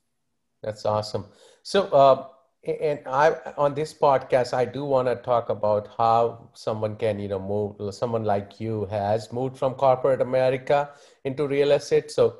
That's 0.63 0.85
awesome. 0.85 1.25
So, 1.63 1.83
uh, 1.87 2.27
and 2.65 2.99
I 3.05 3.35
on 3.57 3.73
this 3.73 3.93
podcast, 3.93 4.53
I 4.53 4.65
do 4.65 4.83
want 4.83 5.07
to 5.07 5.15
talk 5.15 5.49
about 5.49 5.89
how 5.97 6.49
someone 6.53 6.95
can, 6.95 7.19
you 7.19 7.27
know, 7.27 7.39
move. 7.39 7.93
Someone 7.93 8.23
like 8.23 8.59
you 8.59 8.85
has 8.85 9.31
moved 9.31 9.57
from 9.57 9.75
corporate 9.75 10.21
America 10.21 10.89
into 11.23 11.47
real 11.47 11.71
estate. 11.71 12.11
So, 12.11 12.37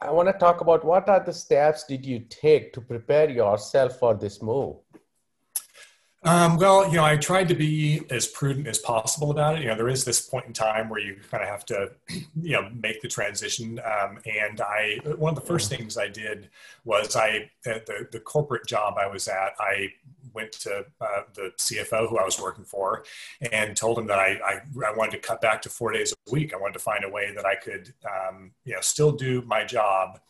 I 0.00 0.10
want 0.12 0.28
to 0.28 0.32
talk 0.32 0.60
about 0.60 0.84
what 0.84 1.08
are 1.08 1.22
the 1.24 1.32
steps 1.32 1.84
did 1.84 2.06
you 2.06 2.20
take 2.20 2.72
to 2.74 2.80
prepare 2.80 3.28
yourself 3.28 3.98
for 3.98 4.14
this 4.14 4.40
move? 4.40 4.76
Um, 6.24 6.56
well, 6.56 6.88
you 6.88 6.96
know, 6.96 7.04
I 7.04 7.16
tried 7.16 7.46
to 7.48 7.54
be 7.54 8.02
as 8.10 8.26
prudent 8.26 8.66
as 8.66 8.78
possible 8.78 9.30
about 9.30 9.56
it. 9.56 9.62
You 9.62 9.68
know, 9.68 9.76
there 9.76 9.88
is 9.88 10.04
this 10.04 10.20
point 10.20 10.46
in 10.46 10.52
time 10.52 10.88
where 10.88 11.00
you 11.00 11.16
kind 11.30 11.44
of 11.44 11.48
have 11.48 11.64
to, 11.66 11.92
you 12.42 12.52
know, 12.52 12.68
make 12.74 13.00
the 13.00 13.08
transition. 13.08 13.80
Um, 13.84 14.18
and 14.26 14.60
I, 14.60 14.98
one 15.16 15.36
of 15.36 15.40
the 15.40 15.46
first 15.46 15.70
things 15.70 15.96
I 15.96 16.08
did 16.08 16.50
was 16.84 17.14
I, 17.14 17.50
at 17.66 17.86
the, 17.86 18.08
the 18.10 18.18
corporate 18.18 18.66
job 18.66 18.96
I 18.98 19.06
was 19.06 19.28
at, 19.28 19.52
I 19.60 19.92
went 20.34 20.52
to 20.52 20.84
uh, 21.00 21.22
the 21.34 21.52
CFO 21.56 22.08
who 22.08 22.18
I 22.18 22.24
was 22.24 22.40
working 22.40 22.64
for 22.64 23.04
and 23.52 23.76
told 23.76 23.98
him 23.98 24.06
that 24.08 24.18
I, 24.18 24.38
I, 24.44 24.60
I, 24.86 24.92
wanted 24.94 25.12
to 25.12 25.18
cut 25.18 25.40
back 25.40 25.62
to 25.62 25.70
four 25.70 25.92
days 25.92 26.12
a 26.12 26.30
week. 26.30 26.52
I 26.52 26.56
wanted 26.56 26.74
to 26.74 26.80
find 26.80 27.04
a 27.04 27.08
way 27.08 27.32
that 27.34 27.46
I 27.46 27.54
could, 27.54 27.94
um, 28.04 28.50
you 28.64 28.74
know, 28.74 28.80
still 28.80 29.12
do 29.12 29.42
my 29.42 29.64
job 29.64 30.20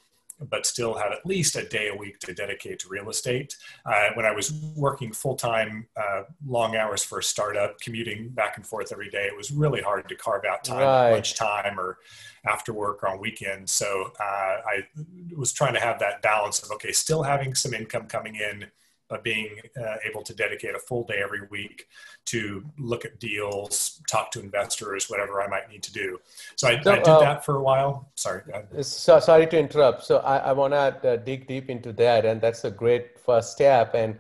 but 0.51 0.67
still 0.67 0.95
have 0.95 1.13
at 1.13 1.25
least 1.25 1.57
a 1.57 1.65
day 1.69 1.89
a 1.89 1.97
week 1.97 2.19
to 2.21 2.35
dedicate 2.35 2.79
to 2.81 2.89
real 2.89 3.09
estate. 3.11 3.57
Uh, 3.85 4.09
when 4.15 4.25
I 4.25 4.33
was 4.33 4.53
working 4.77 5.13
full 5.13 5.37
time, 5.37 5.87
uh, 5.97 6.23
long 6.47 6.77
hours 6.77 7.03
for 7.03 7.19
a 7.19 7.23
startup, 7.23 7.81
commuting 7.81 8.29
back 8.31 8.57
and 8.57 8.67
forth 8.67 8.93
every 8.93 9.11
day, 9.11 9.27
it 9.27 9.37
was 9.37 9.51
really 9.51 9.81
hard 9.81 10.09
to 10.09 10.15
carve 10.15 10.45
out 10.45 10.65
time, 10.65 10.81
right. 10.81 11.13
lunch 11.13 11.35
time, 11.35 11.79
or 11.79 11.99
after 12.47 12.73
work 12.73 13.03
or 13.03 13.09
on 13.09 13.21
weekends. 13.21 13.73
So 13.73 14.13
uh, 14.21 14.23
I 14.25 14.83
was 15.37 15.53
trying 15.53 15.75
to 15.75 15.81
have 15.81 15.99
that 16.01 16.23
balance 16.23 16.63
of 16.63 16.71
okay, 16.73 16.93
still 16.93 17.23
having 17.23 17.55
some 17.55 17.75
income 17.75 18.07
coming 18.07 18.37
in 18.37 18.67
but 19.09 19.25
being 19.25 19.61
uh, 19.81 19.97
able 20.09 20.23
to 20.23 20.35
dedicate 20.35 20.75
a 20.75 20.79
full 20.79 21.05
day 21.05 21.21
every 21.23 21.43
week 21.51 21.89
to 22.27 22.65
look 22.79 23.05
at 23.05 23.19
deals, 23.19 24.01
talk 24.09 24.31
to 24.33 24.41
investors, 24.41 25.09
whatever 25.09 25.43
I 25.43 25.49
might 25.49 25.69
need 25.71 25.83
to 25.85 25.93
do. 25.93 26.21
So 26.57 26.69
I, 26.69 26.81
so, 26.83 26.93
I 26.93 26.97
did 26.97 27.09
uh, 27.09 27.21
that 27.21 27.45
for 27.45 27.57
a 27.57 27.63
while. 27.63 28.11
Sorry. 28.15 28.43
So, 28.83 29.19
sorry 29.19 29.47
to 29.47 29.59
interrupt. 29.59 30.05
So 30.05 30.19
I, 30.19 30.39
I 30.39 30.53
want 30.53 30.75
to 30.75 31.13
uh, 31.13 31.17
dig 31.17 31.47
deep 31.47 31.71
into 31.71 31.93
that, 31.95 32.27
and 32.27 32.41
that's 32.41 32.65
a 32.65 32.71
great 32.71 33.19
first 33.19 33.53
step. 33.53 33.95
And 33.95 34.19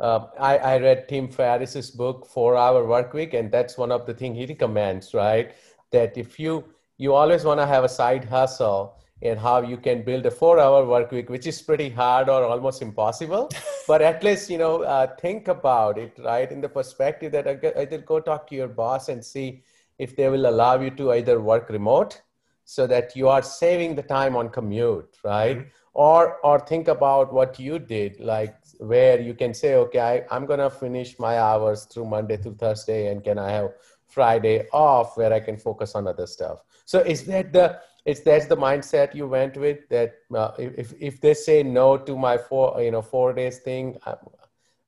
uh, 0.00 0.26
I, 0.38 0.58
I 0.58 0.78
read 0.78 1.08
Tim 1.08 1.28
Ferriss's 1.28 1.90
book, 1.90 2.26
Four 2.26 2.56
Hour 2.56 2.86
Work 2.86 3.12
Week, 3.12 3.34
and 3.34 3.52
that's 3.52 3.76
one 3.76 3.92
of 3.92 4.06
the 4.06 4.14
things 4.14 4.38
he 4.38 4.46
recommends, 4.46 5.14
right? 5.14 5.54
That 5.92 6.16
if 6.16 6.40
you 6.40 6.64
you 6.96 7.12
always 7.12 7.44
want 7.44 7.60
to 7.60 7.66
have 7.66 7.84
a 7.84 7.88
side 7.88 8.24
hustle 8.24 8.96
and 9.22 9.38
how 9.38 9.62
you 9.62 9.76
can 9.76 10.02
build 10.02 10.26
a 10.26 10.30
four 10.30 10.58
hour 10.58 10.84
work 10.84 11.10
week, 11.10 11.30
which 11.30 11.46
is 11.46 11.60
pretty 11.62 11.88
hard 11.88 12.28
or 12.28 12.44
almost 12.44 12.82
impossible. 12.82 13.50
but 13.88 14.02
at 14.02 14.22
least, 14.22 14.50
you 14.50 14.58
know, 14.58 14.82
uh, 14.82 15.06
think 15.16 15.48
about 15.48 15.98
it, 15.98 16.18
right? 16.18 16.50
In 16.50 16.60
the 16.60 16.68
perspective 16.68 17.32
that 17.32 17.46
either 17.76 17.98
go 17.98 18.20
talk 18.20 18.46
to 18.48 18.54
your 18.54 18.68
boss 18.68 19.08
and 19.08 19.24
see 19.24 19.62
if 19.98 20.16
they 20.16 20.28
will 20.28 20.46
allow 20.46 20.80
you 20.80 20.90
to 20.90 21.12
either 21.12 21.40
work 21.40 21.68
remote 21.70 22.20
so 22.64 22.86
that 22.86 23.14
you 23.14 23.28
are 23.28 23.42
saving 23.42 23.94
the 23.94 24.02
time 24.02 24.36
on 24.36 24.48
commute, 24.48 25.16
right? 25.22 25.58
Mm-hmm. 25.58 25.68
Or, 25.94 26.38
or 26.44 26.58
think 26.58 26.88
about 26.88 27.32
what 27.32 27.60
you 27.60 27.78
did, 27.78 28.18
like 28.18 28.56
where 28.78 29.20
you 29.20 29.32
can 29.32 29.54
say, 29.54 29.76
okay, 29.76 30.00
I, 30.00 30.34
I'm 30.34 30.44
going 30.44 30.58
to 30.58 30.70
finish 30.70 31.18
my 31.20 31.38
hours 31.38 31.84
through 31.84 32.06
Monday 32.06 32.36
through 32.36 32.56
Thursday, 32.56 33.12
and 33.12 33.22
can 33.22 33.38
I 33.38 33.50
have 33.52 33.70
Friday 34.08 34.66
off 34.72 35.16
where 35.16 35.32
I 35.32 35.38
can 35.38 35.56
focus 35.56 35.94
on 35.94 36.08
other 36.08 36.26
stuff? 36.26 36.64
So 36.84 36.98
is 36.98 37.24
that 37.26 37.52
the 37.52 37.78
it's 38.04 38.20
that's 38.20 38.46
the 38.46 38.56
mindset 38.56 39.14
you 39.14 39.26
went 39.26 39.56
with 39.56 39.88
that 39.88 40.14
uh, 40.34 40.52
if 40.58 40.92
if 41.00 41.20
they 41.20 41.34
say 41.34 41.62
no 41.62 41.96
to 41.96 42.16
my 42.16 42.36
four 42.36 42.80
you 42.82 42.90
know 42.90 43.02
four 43.02 43.32
days 43.32 43.58
thing, 43.58 43.96
I, 44.04 44.14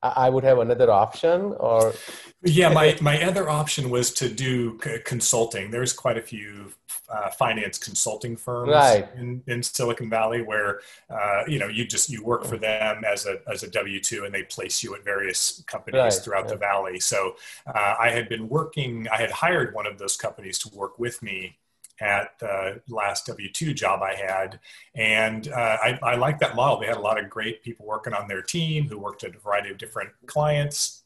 I 0.02 0.30
would 0.30 0.44
have 0.44 0.58
another 0.58 0.90
option 0.90 1.54
or 1.58 1.94
yeah 2.42 2.68
my 2.68 2.96
my 3.00 3.22
other 3.22 3.48
option 3.48 3.88
was 3.90 4.12
to 4.14 4.28
do 4.28 4.78
consulting 5.04 5.70
there's 5.70 5.92
quite 5.92 6.18
a 6.18 6.22
few 6.22 6.72
uh, 7.08 7.30
finance 7.30 7.78
consulting 7.78 8.36
firms 8.36 8.72
right. 8.72 9.08
in, 9.16 9.42
in 9.46 9.62
silicon 9.62 10.10
valley 10.10 10.42
where 10.42 10.80
uh, 11.08 11.42
you 11.46 11.58
know 11.58 11.68
you 11.68 11.86
just 11.86 12.10
you 12.10 12.22
work 12.22 12.44
for 12.44 12.58
them 12.58 13.02
as 13.04 13.26
a 13.26 13.38
as 13.50 13.62
a 13.62 13.68
w2 13.68 14.26
and 14.26 14.34
they 14.34 14.42
place 14.42 14.82
you 14.82 14.94
at 14.94 15.04
various 15.04 15.62
companies 15.66 15.98
right. 15.98 16.12
throughout 16.12 16.44
yeah. 16.44 16.52
the 16.52 16.56
valley 16.56 17.00
so 17.00 17.34
uh, 17.66 17.94
i 17.98 18.10
had 18.10 18.28
been 18.28 18.48
working 18.48 19.08
i 19.10 19.16
had 19.16 19.30
hired 19.30 19.74
one 19.74 19.86
of 19.86 19.98
those 19.98 20.16
companies 20.16 20.58
to 20.58 20.68
work 20.76 20.98
with 20.98 21.22
me 21.22 21.56
at 22.00 22.38
the 22.38 22.80
last 22.88 23.26
W 23.26 23.50
2 23.52 23.74
job 23.74 24.02
I 24.02 24.14
had. 24.14 24.60
And 24.94 25.48
uh, 25.48 25.76
I, 25.82 25.98
I 26.02 26.14
like 26.16 26.38
that 26.40 26.54
model. 26.54 26.80
They 26.80 26.86
had 26.86 26.96
a 26.96 27.00
lot 27.00 27.22
of 27.22 27.30
great 27.30 27.62
people 27.62 27.86
working 27.86 28.12
on 28.12 28.28
their 28.28 28.42
team 28.42 28.88
who 28.88 28.98
worked 28.98 29.24
at 29.24 29.34
a 29.34 29.38
variety 29.38 29.70
of 29.70 29.78
different 29.78 30.10
clients. 30.26 31.04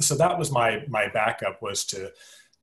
So 0.00 0.14
that 0.16 0.38
was 0.38 0.50
my, 0.50 0.84
my 0.88 1.08
backup 1.08 1.62
was 1.62 1.84
to, 1.86 2.12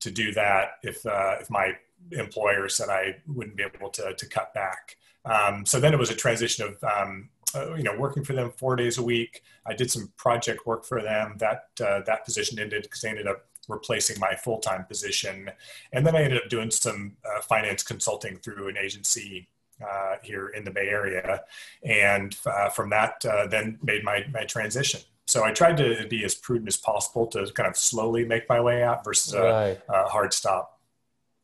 to 0.00 0.10
do 0.10 0.32
that 0.32 0.72
if, 0.82 1.04
uh, 1.04 1.36
if 1.40 1.50
my 1.50 1.72
employer 2.12 2.68
said 2.68 2.88
I 2.88 3.16
wouldn't 3.26 3.56
be 3.56 3.62
able 3.62 3.90
to, 3.90 4.14
to 4.14 4.26
cut 4.26 4.54
back. 4.54 4.96
Um, 5.24 5.66
so 5.66 5.80
then 5.80 5.92
it 5.92 5.98
was 5.98 6.10
a 6.10 6.14
transition 6.14 6.66
of, 6.66 6.84
um, 6.84 7.28
uh, 7.54 7.74
you 7.74 7.82
know, 7.82 7.96
working 7.96 8.24
for 8.24 8.32
them 8.32 8.52
four 8.56 8.76
days 8.76 8.98
a 8.98 9.02
week. 9.02 9.42
I 9.66 9.74
did 9.74 9.90
some 9.90 10.12
project 10.16 10.66
work 10.66 10.84
for 10.84 11.02
them. 11.02 11.36
That 11.38 11.64
uh, 11.80 12.00
that 12.06 12.24
position 12.24 12.58
ended 12.58 12.82
because 12.82 13.00
they 13.00 13.08
ended 13.08 13.26
up 13.26 13.44
replacing 13.68 14.18
my 14.20 14.34
full 14.34 14.58
time 14.58 14.84
position. 14.84 15.50
And 15.92 16.06
then 16.06 16.16
I 16.16 16.22
ended 16.22 16.42
up 16.42 16.48
doing 16.48 16.70
some 16.70 17.16
uh, 17.24 17.40
finance 17.42 17.82
consulting 17.82 18.38
through 18.38 18.68
an 18.68 18.76
agency 18.76 19.48
uh, 19.82 20.16
here 20.22 20.48
in 20.48 20.64
the 20.64 20.70
Bay 20.70 20.88
Area. 20.88 21.42
And 21.84 22.36
uh, 22.46 22.68
from 22.70 22.90
that, 22.90 23.24
uh, 23.24 23.46
then 23.46 23.78
made 23.82 24.04
my, 24.04 24.24
my 24.32 24.44
transition. 24.44 25.00
So 25.26 25.44
I 25.44 25.52
tried 25.52 25.76
to 25.78 26.06
be 26.08 26.24
as 26.24 26.34
prudent 26.34 26.68
as 26.68 26.76
possible 26.76 27.26
to 27.28 27.46
kind 27.52 27.68
of 27.68 27.76
slowly 27.76 28.24
make 28.24 28.48
my 28.48 28.60
way 28.60 28.82
out 28.82 29.04
versus 29.04 29.34
a, 29.34 29.42
right. 29.42 29.80
a 29.88 30.04
hard 30.04 30.32
stop. 30.32 30.80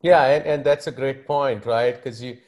Yeah, 0.02 0.25
and, 0.25 0.47
and 0.47 0.64
that's 0.64 0.87
a 0.87 0.93
great 0.93 1.26
point, 1.26 1.67
right? 1.67 1.95
Because 1.95 2.23
you 2.23 2.38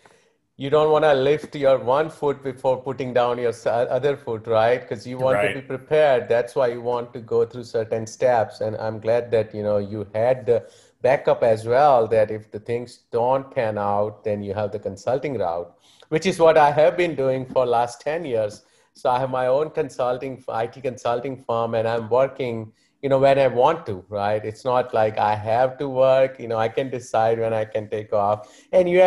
you 0.56 0.70
don't 0.70 0.92
want 0.92 1.04
to 1.04 1.12
lift 1.14 1.56
your 1.56 1.78
one 1.78 2.08
foot 2.08 2.42
before 2.44 2.80
putting 2.80 3.12
down 3.12 3.38
your 3.38 3.52
other 3.66 4.16
foot 4.16 4.46
right? 4.46 4.80
Because 4.80 5.04
you 5.06 5.18
want 5.18 5.34
right. 5.34 5.52
to 5.52 5.60
be 5.60 5.66
prepared. 5.66 6.28
That's 6.28 6.54
why 6.54 6.68
you 6.68 6.80
want 6.80 7.12
to 7.14 7.20
go 7.20 7.44
through 7.44 7.64
certain 7.64 8.06
steps. 8.06 8.60
And 8.60 8.76
i'm 8.76 9.00
glad 9.00 9.30
that 9.32 9.54
you 9.54 9.62
know 9.62 9.78
you 9.78 10.06
had 10.14 10.46
the 10.46 10.68
backup 11.02 11.42
as 11.42 11.66
well 11.66 12.06
that 12.08 12.30
if 12.30 12.50
the 12.50 12.60
things 12.60 13.00
don't 13.10 13.50
pan 13.50 13.76
out 13.76 14.24
then 14.24 14.42
you 14.42 14.54
have 14.54 14.72
the 14.72 14.78
consulting 14.78 15.36
route 15.36 15.70
which 16.08 16.24
is 16.24 16.38
what 16.38 16.56
i 16.56 16.70
have 16.70 16.96
been 16.96 17.14
doing 17.14 17.44
for 17.44 17.66
last 17.66 18.00
10 18.00 18.24
years. 18.24 18.62
So 18.94 19.10
i 19.10 19.18
have 19.18 19.30
my 19.30 19.48
own 19.48 19.70
consulting 19.70 20.42
it 20.48 20.82
consulting 20.82 21.42
firm 21.42 21.74
and 21.74 21.88
i'm 21.88 22.08
working 22.08 22.72
you 23.04 23.10
know 23.10 23.18
when 23.18 23.38
i 23.38 23.46
want 23.46 23.84
to 23.84 24.02
right? 24.08 24.42
It's 24.50 24.64
not 24.64 24.94
like 24.94 25.18
i 25.18 25.34
have 25.36 25.76
to 25.80 25.88
work 25.88 26.40
you 26.40 26.48
know 26.48 26.58
i 26.58 26.68
can 26.76 26.88
decide 26.88 27.38
when 27.38 27.52
i 27.52 27.64
can 27.64 27.88
take 27.90 28.14
off. 28.14 28.48
And 28.72 28.88
you 28.88 29.00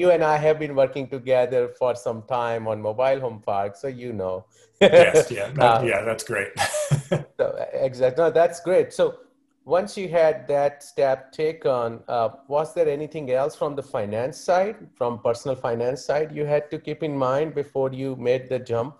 you 0.00 0.10
and 0.10 0.24
i 0.24 0.36
have 0.36 0.58
been 0.58 0.74
working 0.74 1.08
together 1.08 1.68
for 1.78 1.94
some 1.94 2.22
time 2.22 2.66
on 2.66 2.82
mobile 2.82 3.20
home 3.20 3.40
park 3.50 3.76
so 3.76 3.86
you 3.86 4.12
know. 4.12 4.46
Yes 4.80 5.30
yeah 5.30 5.50
that, 5.54 5.74
uh, 5.82 5.84
yeah 5.86 6.02
that's 6.02 6.24
great. 6.24 6.48
so, 7.38 7.46
exactly 7.72 8.24
no, 8.24 8.30
that's 8.30 8.60
great. 8.60 8.92
So 8.92 9.14
once 9.64 9.96
you 9.96 10.08
had 10.08 10.48
that 10.48 10.82
step 10.82 11.30
taken 11.30 12.00
uh, 12.08 12.30
was 12.48 12.74
there 12.74 12.88
anything 12.88 13.30
else 13.30 13.54
from 13.54 13.76
the 13.76 13.86
finance 13.96 14.36
side 14.50 14.76
from 14.98 15.20
personal 15.20 15.56
finance 15.56 16.04
side 16.04 16.34
you 16.38 16.44
had 16.44 16.70
to 16.72 16.78
keep 16.78 17.04
in 17.04 17.16
mind 17.16 17.54
before 17.54 17.90
you 17.92 18.16
made 18.16 18.48
the 18.48 18.58
jump 18.58 18.96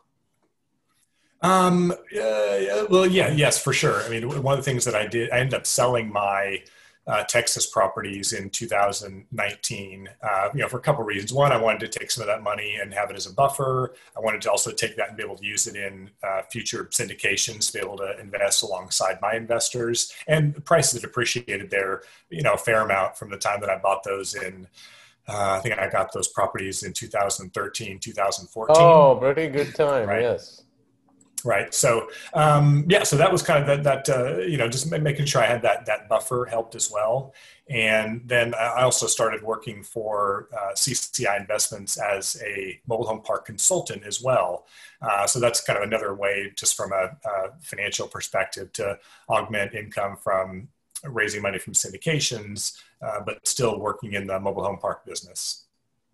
um, 1.45 1.91
uh, 1.91 2.87
well, 2.89 3.07
yeah, 3.07 3.31
yes, 3.31 3.63
for 3.63 3.75
sure. 3.75 4.03
I 4.03 4.09
mean, 4.09 4.43
one 4.43 4.59
of 4.59 4.65
the 4.65 4.71
things 4.71 4.85
that 4.87 4.95
I 4.95 5.07
did, 5.07 5.31
I 5.31 5.41
ended 5.41 5.53
up 5.53 5.67
selling 5.67 6.11
my 6.11 6.63
uh, 7.07 7.23
Texas 7.25 7.67
properties 7.67 8.33
in 8.33 8.49
2019. 8.49 10.09
Uh, 10.23 10.49
you 10.55 10.61
know, 10.61 10.69
for 10.69 10.79
a 10.79 10.81
couple 10.81 11.03
of 11.03 11.07
reasons. 11.07 11.35
One, 11.35 11.53
I 11.53 11.59
wanted 11.59 11.81
to 11.93 11.99
take 11.99 12.11
some 12.11 12.23
of 12.23 12.29
that 12.29 12.43
money 12.43 12.79
and 12.81 12.95
have 12.95 13.11
it 13.11 13.17
as 13.17 13.27
a 13.27 13.33
buffer. 13.35 13.95
I 14.17 14.21
wanted 14.21 14.41
to 14.43 14.51
also 14.51 14.71
take 14.71 14.97
that 14.97 15.09
and 15.09 15.19
be 15.19 15.23
able 15.23 15.37
to 15.37 15.45
use 15.45 15.67
it 15.67 15.77
in 15.77 16.09
uh, 16.23 16.43
future 16.51 16.87
syndications, 16.87 17.67
to 17.67 17.73
be 17.75 17.79
able 17.81 17.99
to 17.99 18.19
invest 18.19 18.63
alongside 18.63 19.19
my 19.21 19.35
investors. 19.35 20.15
And 20.27 20.55
the 20.55 20.63
prices 20.63 21.03
had 21.03 21.05
appreciated 21.05 21.71
there, 21.71 22.05
you 22.31 22.43
know, 22.43 22.55
a 22.55 22.59
fair 22.59 22.81
amount 22.81 23.19
from 23.19 23.29
the 23.29 23.37
time 23.37 23.61
that 23.61 23.69
I 23.69 23.77
bought 23.77 24.03
those 24.03 24.35
in. 24.35 24.67
Uh, 25.29 25.57
I 25.59 25.61
think 25.61 25.79
I 25.79 25.91
got 25.91 26.13
those 26.13 26.29
properties 26.29 26.85
in 26.85 26.95
2013, 26.95 27.99
2014. 27.99 28.77
Oh, 28.79 29.17
pretty 29.21 29.49
good 29.49 29.75
time. 29.75 30.09
Right? 30.09 30.23
Yes 30.23 30.63
right. 31.45 31.73
So 31.75 32.09
um, 32.35 32.85
yeah 32.89 33.03
so 33.03 33.17
that 33.17 33.31
was 33.31 33.43
kind 33.43 33.61
of 33.63 33.85
that, 33.85 34.05
that 34.07 34.17
uh, 34.17 34.39
you 34.39 34.57
know 34.57 34.69
just 34.69 34.91
making 34.91 35.27
sure 35.27 35.43
i 35.43 35.47
had 35.47 35.63
that 35.63 35.87
that 35.87 36.09
buffer 36.09 36.47
helped 36.49 36.75
as 36.75 36.91
well. 36.91 37.35
And 37.69 38.21
then 38.27 38.55
i 38.55 38.83
also 38.83 39.07
started 39.07 39.43
working 39.43 39.83
for 39.83 40.49
uh, 40.53 40.73
cci 40.75 41.41
investments 41.41 41.97
as 41.97 42.41
a 42.45 42.81
mobile 42.87 43.07
home 43.07 43.23
park 43.23 43.47
consultant 43.47 44.05
as 44.05 44.23
well. 44.23 44.67
Uh, 45.01 45.27
so 45.27 45.39
that's 45.39 45.61
kind 45.61 45.79
of 45.79 45.83
another 45.83 46.15
way 46.15 46.51
just 46.57 46.77
from 46.77 46.93
a, 46.93 47.17
a, 47.29 47.51
financial 47.61 48.07
perspective 48.09 48.73
to 48.73 48.99
augment 49.29 49.75
income 49.75 50.17
from 50.17 50.69
raising 51.05 51.43
money 51.43 51.59
from 51.59 51.75
syndications 51.75 52.79
uh, 53.03 53.21
but 53.25 53.47
still 53.47 53.79
working 53.79 54.15
in 54.15 54.27
the 54.27 54.39
mobile 54.41 54.65
home 54.65 54.79
park 54.79 55.05
business. 55.05 55.67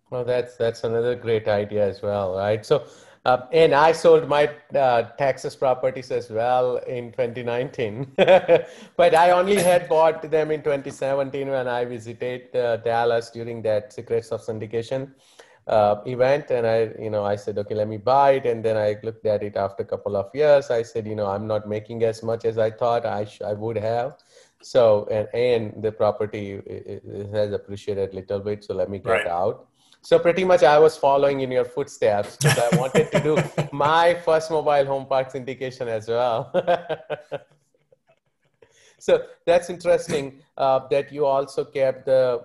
Well 0.09 0.25
that's 0.25 0.57
that's 0.57 0.83
another 0.83 1.15
great 1.15 1.47
idea 1.47 1.87
as 1.87 2.01
well 2.01 2.35
right? 2.35 2.65
So 2.65 2.85
uh, 3.23 3.45
and 3.51 3.75
I 3.75 3.91
sold 3.91 4.27
my 4.27 4.49
uh, 4.75 5.03
Texas 5.17 5.55
properties 5.55 6.09
as 6.09 6.29
well 6.31 6.77
in 6.77 7.11
2019. 7.11 8.13
but 8.17 9.15
I 9.15 9.31
only 9.31 9.57
had 9.57 9.87
bought 9.87 10.29
them 10.29 10.49
in 10.49 10.61
2017 10.63 11.47
when 11.49 11.67
I 11.67 11.85
visited 11.85 12.55
uh, 12.55 12.77
Dallas 12.77 13.29
during 13.29 13.61
that 13.61 13.93
Secrets 13.93 14.29
of 14.29 14.41
Syndication 14.41 15.11
uh, 15.67 15.97
event. 16.07 16.49
And 16.49 16.65
I, 16.65 16.91
you 16.99 17.11
know, 17.11 17.23
I 17.23 17.35
said, 17.35 17.59
okay, 17.59 17.75
let 17.75 17.87
me 17.87 17.97
buy 17.97 18.31
it. 18.31 18.47
And 18.47 18.65
then 18.65 18.75
I 18.75 18.97
looked 19.03 19.27
at 19.27 19.43
it 19.43 19.55
after 19.55 19.83
a 19.83 19.85
couple 19.85 20.15
of 20.15 20.33
years. 20.33 20.71
I 20.71 20.81
said, 20.81 21.05
you 21.05 21.15
know, 21.15 21.27
I'm 21.27 21.45
not 21.45 21.69
making 21.69 22.03
as 22.03 22.23
much 22.23 22.43
as 22.45 22.57
I 22.57 22.71
thought 22.71 23.05
I, 23.05 23.25
sh- 23.25 23.41
I 23.41 23.53
would 23.53 23.77
have. 23.77 24.17
So, 24.63 25.07
and, 25.11 25.27
and 25.33 25.83
the 25.83 25.91
property 25.91 26.53
it, 26.65 27.03
it 27.05 27.29
has 27.33 27.51
appreciated 27.53 28.13
a 28.13 28.15
little 28.15 28.39
bit. 28.39 28.63
So 28.63 28.73
let 28.73 28.89
me 28.89 28.97
get 28.97 29.09
right. 29.09 29.27
out. 29.27 29.67
So 30.03 30.17
pretty 30.17 30.43
much 30.43 30.63
I 30.63 30.79
was 30.79 30.97
following 30.97 31.41
in 31.41 31.51
your 31.51 31.65
footsteps 31.65 32.37
because 32.37 32.57
I 32.57 32.75
wanted 32.75 33.11
to 33.11 33.19
do 33.19 33.37
my 33.71 34.15
first 34.15 34.49
mobile 34.49 34.85
home 34.85 35.05
park 35.05 35.31
syndication 35.31 35.87
as 35.87 36.07
well. 36.07 36.51
so 38.99 39.23
that's 39.45 39.69
interesting 39.69 40.39
uh, 40.57 40.79
that 40.89 41.13
you 41.13 41.25
also 41.25 41.65
kept 41.65 42.07
the. 42.07 42.41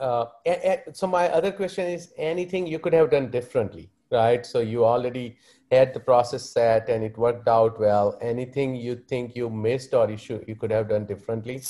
Uh, 0.00 0.26
and, 0.46 0.62
and 0.62 0.96
so 0.96 1.06
my 1.06 1.28
other 1.28 1.52
question 1.52 1.86
is 1.86 2.12
anything 2.16 2.66
you 2.66 2.78
could 2.78 2.94
have 2.94 3.10
done 3.10 3.30
differently, 3.30 3.90
right? 4.10 4.44
So 4.44 4.60
you 4.60 4.84
already 4.84 5.36
had 5.70 5.92
the 5.92 6.00
process 6.00 6.48
set 6.48 6.88
and 6.88 7.04
it 7.04 7.18
worked 7.18 7.48
out 7.48 7.78
well. 7.78 8.18
Anything 8.22 8.76
you 8.76 8.96
think 8.96 9.36
you 9.36 9.50
missed 9.50 9.92
or 9.92 10.10
you 10.10 10.16
should 10.16 10.44
you 10.48 10.56
could 10.56 10.70
have 10.70 10.88
done 10.88 11.04
differently? 11.04 11.62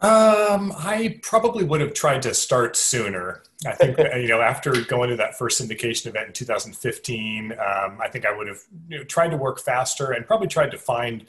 Um, 0.00 0.72
I 0.76 1.18
probably 1.22 1.64
would 1.64 1.80
have 1.80 1.94
tried 1.94 2.22
to 2.22 2.34
start 2.34 2.76
sooner. 2.76 3.42
I 3.66 3.72
think 3.72 3.98
you 4.16 4.28
know 4.28 4.40
after 4.40 4.72
going 4.82 5.10
to 5.10 5.16
that 5.16 5.38
first 5.38 5.60
syndication 5.60 6.06
event 6.06 6.26
in 6.26 6.32
2015, 6.32 7.52
um, 7.52 7.58
I 8.02 8.08
think 8.08 8.26
I 8.26 8.36
would 8.36 8.48
have 8.48 8.60
you 8.88 8.98
know, 8.98 9.04
tried 9.04 9.30
to 9.30 9.36
work 9.36 9.60
faster 9.60 10.12
and 10.12 10.26
probably 10.26 10.48
tried 10.48 10.70
to 10.72 10.78
find 10.78 11.26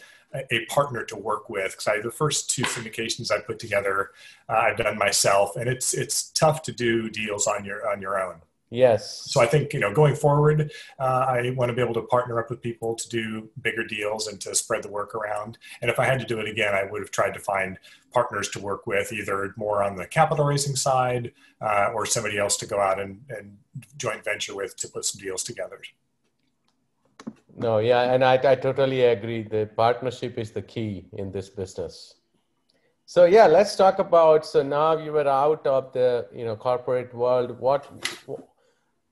a, 0.51 0.65
partner 0.65 1.03
to 1.05 1.15
work 1.15 1.49
with 1.49 1.71
because 1.77 2.03
the 2.03 2.11
first 2.11 2.49
two 2.49 2.63
syndications 2.63 3.31
I 3.31 3.39
put 3.39 3.59
together, 3.59 4.11
uh, 4.49 4.53
I've 4.53 4.77
done 4.77 4.97
myself, 4.97 5.55
and 5.55 5.69
it's 5.69 5.93
it's 5.93 6.31
tough 6.31 6.61
to 6.63 6.71
do 6.71 7.09
deals 7.09 7.47
on 7.47 7.65
your 7.65 7.89
on 7.89 8.01
your 8.01 8.21
own. 8.21 8.41
Yes. 8.71 9.23
So 9.31 9.41
I 9.41 9.45
think 9.45 9.73
you 9.73 9.79
know 9.79 9.93
going 9.93 10.15
forward, 10.15 10.71
uh, 10.99 11.25
I 11.27 11.51
want 11.55 11.69
to 11.69 11.75
be 11.75 11.81
able 11.81 11.93
to 11.93 12.01
partner 12.01 12.39
up 12.39 12.49
with 12.49 12.61
people 12.61 12.95
to 12.95 13.09
do 13.09 13.49
bigger 13.61 13.83
deals 13.83 14.27
and 14.27 14.41
to 14.41 14.55
spread 14.55 14.83
the 14.83 14.89
work 14.89 15.13
around. 15.13 15.57
And 15.81 15.91
if 15.91 15.99
I 15.99 16.05
had 16.05 16.19
to 16.19 16.25
do 16.25 16.39
it 16.39 16.47
again, 16.47 16.73
I 16.73 16.83
would 16.89 17.01
have 17.01 17.11
tried 17.11 17.33
to 17.35 17.39
find 17.39 17.77
partners 18.11 18.49
to 18.49 18.59
work 18.59 18.87
with, 18.87 19.13
either 19.13 19.53
more 19.55 19.83
on 19.83 19.95
the 19.95 20.07
capital 20.07 20.45
raising 20.45 20.75
side 20.75 21.31
uh, 21.61 21.91
or 21.93 22.05
somebody 22.05 22.37
else 22.39 22.57
to 22.57 22.65
go 22.65 22.79
out 22.79 22.99
and, 22.99 23.21
and 23.29 23.57
joint 23.97 24.23
venture 24.23 24.55
with 24.55 24.75
to 24.77 24.87
put 24.87 25.05
some 25.05 25.21
deals 25.21 25.43
together. 25.43 25.79
No, 27.57 27.77
yeah, 27.77 28.13
and 28.13 28.23
I, 28.23 28.33
I 28.33 28.55
totally 28.55 29.03
agree. 29.03 29.43
The 29.43 29.69
partnership 29.77 30.37
is 30.37 30.51
the 30.51 30.61
key 30.61 31.05
in 31.13 31.31
this 31.31 31.49
business. 31.49 32.15
So 33.05 33.25
yeah, 33.25 33.45
let's 33.45 33.75
talk 33.75 33.99
about. 33.99 34.45
So 34.45 34.63
now 34.63 34.97
you 34.97 35.11
were 35.11 35.27
out 35.27 35.65
of 35.67 35.93
the 35.93 36.27
you 36.35 36.43
know 36.43 36.55
corporate 36.55 37.13
world. 37.13 37.59
What 37.59 37.85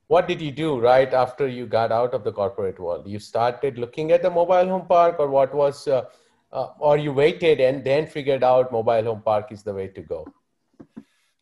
what 0.07 0.27
did 0.27 0.41
you 0.41 0.51
do 0.51 0.79
right 0.79 1.13
after 1.13 1.48
you 1.48 1.65
got 1.65 1.91
out 1.91 2.13
of 2.13 2.24
the 2.24 2.31
corporate 2.31 2.79
world? 2.79 3.07
You 3.07 3.19
started 3.19 3.77
looking 3.77 4.12
at 4.12 4.22
the 4.22 4.29
mobile 4.29 4.67
home 4.67 4.88
park, 4.88 5.17
or 5.19 5.29
what 5.29 5.53
was, 5.53 5.88
uh, 5.88 6.05
uh, 6.51 6.67
or 6.79 6.98
you 6.98 7.13
waited 7.13 7.60
and 7.60 7.83
then 7.83 8.07
figured 8.07 8.43
out 8.43 8.72
mobile 8.72 9.03
home 9.03 9.22
park 9.22 9.51
is 9.51 9.63
the 9.63 9.74
way 9.74 9.88
to 9.88 10.01
go? 10.01 10.25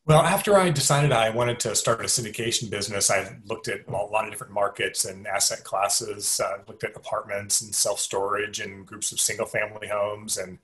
Well, 0.06 0.22
after 0.22 0.58
I 0.58 0.72
decided 0.72 1.12
I 1.12 1.30
wanted 1.30 1.60
to 1.62 1.76
start 1.76 2.02
a 2.02 2.06
syndication 2.06 2.70
business, 2.70 3.12
I 3.12 3.38
looked 3.46 3.68
at 3.68 3.88
a 3.88 3.92
lot 3.92 4.26
of 4.26 4.32
different 4.32 4.52
markets 4.52 5.06
and 5.06 5.28
asset 5.28 5.64
classes. 5.64 6.42
Looked 6.68 6.84
at 6.84 6.96
apartments 6.96 7.62
and 7.62 7.74
self 7.74 8.00
storage 8.00 8.60
and 8.60 8.86
groups 8.86 9.12
of 9.12 9.20
single 9.20 9.46
family 9.46 9.88
homes 9.88 10.38
and 10.38 10.58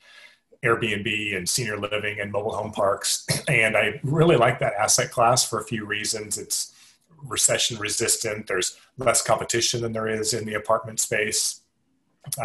Airbnb 0.65 1.37
and 1.37 1.47
senior 1.47 1.77
living 1.77 2.19
and 2.19 2.31
mobile 2.31 2.55
home 2.55 2.71
parks. 2.71 3.25
And 3.47 3.77
I 3.77 4.01
really 4.03 4.35
like 4.35 4.59
that 4.59 4.73
asset 4.73 5.11
class 5.11 5.47
for 5.47 5.59
a 5.59 5.63
few 5.63 5.85
reasons. 5.85 6.37
It's 6.37 6.73
recession 7.23 7.77
resistant. 7.77 8.47
There's 8.47 8.77
less 8.97 9.21
competition 9.21 9.81
than 9.81 9.93
there 9.93 10.07
is 10.07 10.33
in 10.33 10.45
the 10.45 10.55
apartment 10.55 10.99
space. 10.99 11.61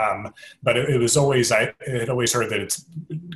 Um, 0.00 0.32
but 0.62 0.76
it, 0.76 0.90
it, 0.90 0.98
was 0.98 1.16
always 1.16 1.50
I 1.50 1.74
had 1.84 2.08
always 2.08 2.32
heard 2.32 2.50
that 2.50 2.60
it's 2.60 2.84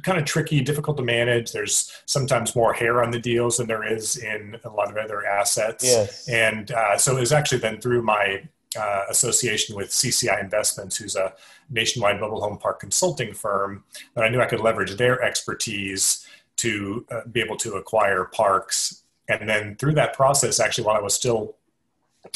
kind 0.02 0.16
of 0.16 0.24
tricky, 0.24 0.60
difficult 0.60 0.96
to 0.98 1.02
manage. 1.02 1.50
There's 1.50 1.92
sometimes 2.06 2.54
more 2.54 2.72
hair 2.72 3.02
on 3.02 3.10
the 3.10 3.18
deals 3.18 3.56
than 3.56 3.66
there 3.66 3.84
is 3.84 4.16
in 4.16 4.56
a 4.64 4.70
lot 4.70 4.88
of 4.88 4.96
other 4.96 5.26
assets. 5.26 5.84
Yes. 5.84 6.28
And 6.28 6.70
uh, 6.70 6.98
so 6.98 7.16
it 7.16 7.20
was 7.20 7.32
actually 7.32 7.58
then 7.58 7.80
through 7.80 8.02
my 8.02 8.48
uh, 8.78 9.04
association 9.08 9.74
with 9.74 9.90
CCI 9.90 10.40
Investments, 10.40 10.96
who's 10.96 11.16
a 11.16 11.34
nationwide 11.70 12.20
mobile 12.20 12.40
home 12.40 12.58
park 12.58 12.80
consulting 12.80 13.34
firm, 13.34 13.84
that 14.14 14.24
I 14.24 14.28
knew 14.28 14.40
I 14.40 14.46
could 14.46 14.60
leverage 14.60 14.96
their 14.96 15.22
expertise 15.22 16.26
to 16.58 17.04
uh, 17.10 17.20
be 17.30 17.40
able 17.40 17.56
to 17.56 17.74
acquire 17.74 18.24
parks 18.24 19.02
and 19.28 19.48
then 19.48 19.76
through 19.76 19.94
that 19.94 20.14
process, 20.14 20.60
actually, 20.60 20.84
while 20.84 20.96
I 20.96 21.00
was 21.00 21.14
still 21.14 21.56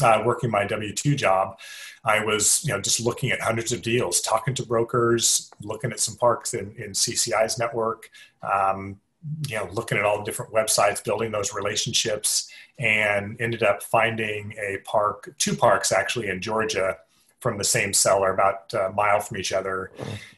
uh, 0.03 0.23
working 0.25 0.51
my 0.51 0.65
W 0.65 0.95
two 0.95 1.15
job, 1.15 1.59
I 2.05 2.25
was 2.25 2.65
you 2.65 2.73
know 2.73 2.81
just 2.81 3.01
looking 3.01 3.31
at 3.31 3.41
hundreds 3.41 3.73
of 3.73 3.83
deals, 3.83 4.21
talking 4.21 4.55
to 4.55 4.67
brokers, 4.67 5.51
looking 5.63 5.93
at 5.93 6.01
some 6.01 6.17
parks 6.17 6.55
in, 6.55 6.75
in 6.77 6.93
CCI's 6.93 7.59
network, 7.59 8.11
um, 8.43 9.01
you 9.49 9.57
know, 9.57 9.69
looking 9.73 9.99
at 9.99 10.05
all 10.05 10.19
the 10.19 10.25
different 10.25 10.53
websites, 10.53 11.03
building 11.05 11.31
those 11.31 11.53
relationships, 11.53 12.51
and 12.79 13.41
ended 13.41 13.63
up 13.63 13.83
finding 13.83 14.55
a 14.59 14.79
park, 14.85 15.35
two 15.39 15.55
parks 15.55 15.93
actually 15.93 16.29
in 16.29 16.41
Georgia 16.41 16.97
from 17.41 17.57
the 17.57 17.65
same 17.65 17.93
seller, 17.93 18.33
about 18.33 18.73
a 18.75 18.91
mile 18.93 19.21
from 19.21 19.39
each 19.39 19.53
other. 19.53 19.93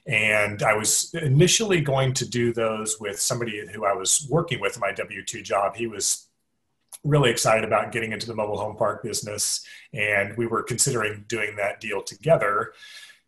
And 0.06 0.62
I 0.62 0.74
was 0.74 1.12
initially 1.14 1.80
going 1.80 2.12
to 2.14 2.28
do 2.28 2.52
those 2.52 3.00
with 3.00 3.18
somebody 3.20 3.66
who 3.72 3.84
I 3.84 3.92
was 3.92 4.26
working 4.30 4.60
with 4.60 4.76
in 4.76 4.80
my 4.80 4.92
W 4.92 5.24
2 5.24 5.42
job. 5.42 5.74
He 5.74 5.86
was 5.86 6.28
really 7.04 7.30
excited 7.30 7.64
about 7.64 7.92
getting 7.92 8.12
into 8.12 8.26
the 8.26 8.34
mobile 8.34 8.58
home 8.58 8.76
park 8.76 9.02
business, 9.02 9.64
and 9.92 10.36
we 10.36 10.46
were 10.46 10.62
considering 10.62 11.24
doing 11.28 11.56
that 11.56 11.80
deal 11.80 12.02
together. 12.02 12.72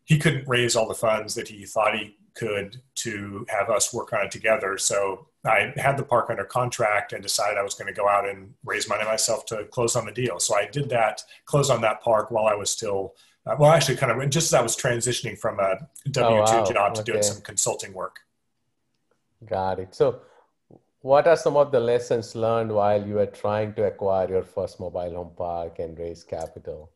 He 0.05 0.17
couldn't 0.17 0.47
raise 0.47 0.75
all 0.75 0.87
the 0.87 0.93
funds 0.93 1.35
that 1.35 1.47
he 1.47 1.65
thought 1.65 1.97
he 1.97 2.17
could 2.35 2.81
to 2.95 3.45
have 3.49 3.69
us 3.69 3.93
work 3.93 4.13
on 4.13 4.25
it 4.25 4.31
together. 4.31 4.77
So 4.77 5.27
I 5.45 5.73
had 5.77 5.97
the 5.97 6.03
park 6.03 6.29
under 6.29 6.43
contract 6.43 7.13
and 7.13 7.23
decided 7.23 7.57
I 7.57 7.63
was 7.63 7.73
going 7.73 7.87
to 7.87 7.93
go 7.93 8.07
out 8.07 8.27
and 8.27 8.53
raise 8.63 8.89
money 8.89 9.05
myself 9.05 9.45
to 9.47 9.65
close 9.65 9.95
on 9.95 10.05
the 10.05 10.11
deal. 10.11 10.39
So 10.39 10.55
I 10.55 10.67
did 10.67 10.89
that, 10.89 11.23
close 11.45 11.69
on 11.69 11.81
that 11.81 12.01
park 12.01 12.31
while 12.31 12.45
I 12.45 12.53
was 12.53 12.69
still, 12.69 13.15
uh, 13.45 13.55
well, 13.57 13.71
actually, 13.71 13.95
kind 13.97 14.11
of 14.11 14.29
just 14.29 14.47
as 14.47 14.53
I 14.53 14.61
was 14.61 14.75
transitioning 14.75 15.39
from 15.39 15.59
a 15.59 15.87
W 16.11 16.45
2 16.45 16.51
oh, 16.51 16.59
wow. 16.59 16.65
job 16.65 16.95
to 16.95 17.01
okay. 17.01 17.11
doing 17.11 17.23
some 17.23 17.41
consulting 17.41 17.93
work. 17.93 18.19
Got 19.45 19.79
it. 19.79 19.95
So 19.95 20.19
what 21.05 21.27
are 21.27 21.37
some 21.37 21.55
of 21.55 21.71
the 21.71 21.79
lessons 21.79 22.33
learned 22.33 22.71
while 22.71 23.05
you 23.07 23.13
were 23.13 23.27
trying 23.27 23.71
to 23.75 23.83
acquire 23.83 24.27
your 24.27 24.41
first 24.41 24.79
mobile 24.79 25.13
home 25.13 25.31
park 25.37 25.77
and 25.77 25.99
raise 25.99 26.23
capital? 26.23 26.89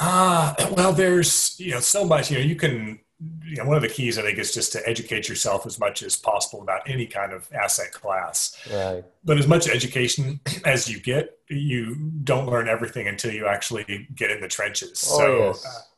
Ah, 0.00 0.56
uh, 0.58 0.72
well, 0.76 0.92
there's 0.94 1.54
you 1.60 1.72
know 1.72 1.80
so 1.80 2.06
much. 2.06 2.30
You 2.30 2.38
know, 2.38 2.44
you 2.44 2.56
can. 2.56 2.98
You 3.44 3.56
know, 3.56 3.66
one 3.66 3.76
of 3.76 3.82
the 3.82 3.88
keys 3.88 4.16
I 4.16 4.22
think 4.22 4.38
is 4.38 4.54
just 4.54 4.72
to 4.72 4.80
educate 4.88 5.28
yourself 5.28 5.66
as 5.66 5.78
much 5.78 6.02
as 6.02 6.16
possible 6.16 6.62
about 6.62 6.88
any 6.88 7.04
kind 7.04 7.34
of 7.34 7.46
asset 7.52 7.92
class. 7.92 8.56
Right. 8.72 9.04
But 9.22 9.36
as 9.36 9.46
much 9.46 9.68
education 9.68 10.40
as 10.64 10.88
you 10.88 10.98
get, 10.98 11.38
you 11.50 11.96
don't 12.24 12.46
learn 12.46 12.66
everything 12.66 13.06
until 13.06 13.34
you 13.34 13.46
actually 13.46 14.08
get 14.14 14.30
in 14.30 14.40
the 14.40 14.48
trenches. 14.48 15.06
Oh, 15.12 15.18
so, 15.18 15.38
yes. 15.38 15.89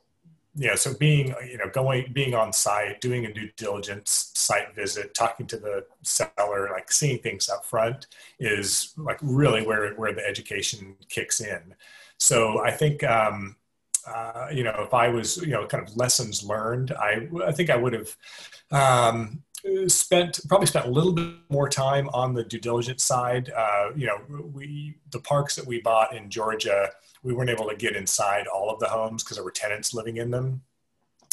Yeah 0.54 0.74
so 0.74 0.92
being 0.94 1.34
you 1.48 1.56
know 1.56 1.68
going 1.72 2.10
being 2.12 2.34
on 2.34 2.52
site 2.52 3.00
doing 3.00 3.24
a 3.24 3.32
due 3.32 3.48
diligence 3.56 4.32
site 4.34 4.74
visit 4.74 5.14
talking 5.14 5.46
to 5.46 5.56
the 5.56 5.84
seller 6.02 6.68
like 6.72 6.92
seeing 6.92 7.18
things 7.18 7.48
up 7.48 7.64
front 7.64 8.06
is 8.38 8.92
like 8.96 9.18
really 9.22 9.66
where 9.66 9.94
where 9.94 10.12
the 10.12 10.26
education 10.26 10.94
kicks 11.08 11.40
in. 11.40 11.74
So 12.18 12.62
i 12.62 12.70
think 12.70 13.02
um, 13.04 13.56
uh, 14.06 14.48
you 14.52 14.62
know 14.62 14.74
if 14.80 14.92
i 14.92 15.08
was 15.08 15.38
you 15.38 15.52
know 15.52 15.66
kind 15.66 15.86
of 15.86 15.96
lessons 15.96 16.44
learned 16.44 16.92
i 16.92 17.28
i 17.46 17.52
think 17.52 17.70
i 17.70 17.76
would 17.76 17.92
have 17.92 18.16
um, 18.70 19.42
spent 19.86 20.40
probably 20.48 20.66
spent 20.66 20.86
a 20.86 20.90
little 20.90 21.12
bit 21.12 21.34
more 21.48 21.68
time 21.68 22.08
on 22.12 22.34
the 22.34 22.42
due 22.42 22.58
diligence 22.58 23.04
side. 23.04 23.50
Uh, 23.56 23.90
you 23.96 24.06
know 24.06 24.18
we 24.52 24.96
the 25.12 25.20
parks 25.20 25.56
that 25.56 25.66
we 25.66 25.80
bought 25.80 26.14
in 26.14 26.28
georgia 26.28 26.90
we 27.22 27.32
weren't 27.32 27.50
able 27.50 27.68
to 27.68 27.76
get 27.76 27.96
inside 27.96 28.46
all 28.46 28.70
of 28.70 28.80
the 28.80 28.88
homes 28.88 29.22
because 29.22 29.36
there 29.36 29.44
were 29.44 29.50
tenants 29.50 29.94
living 29.94 30.16
in 30.16 30.30
them. 30.30 30.62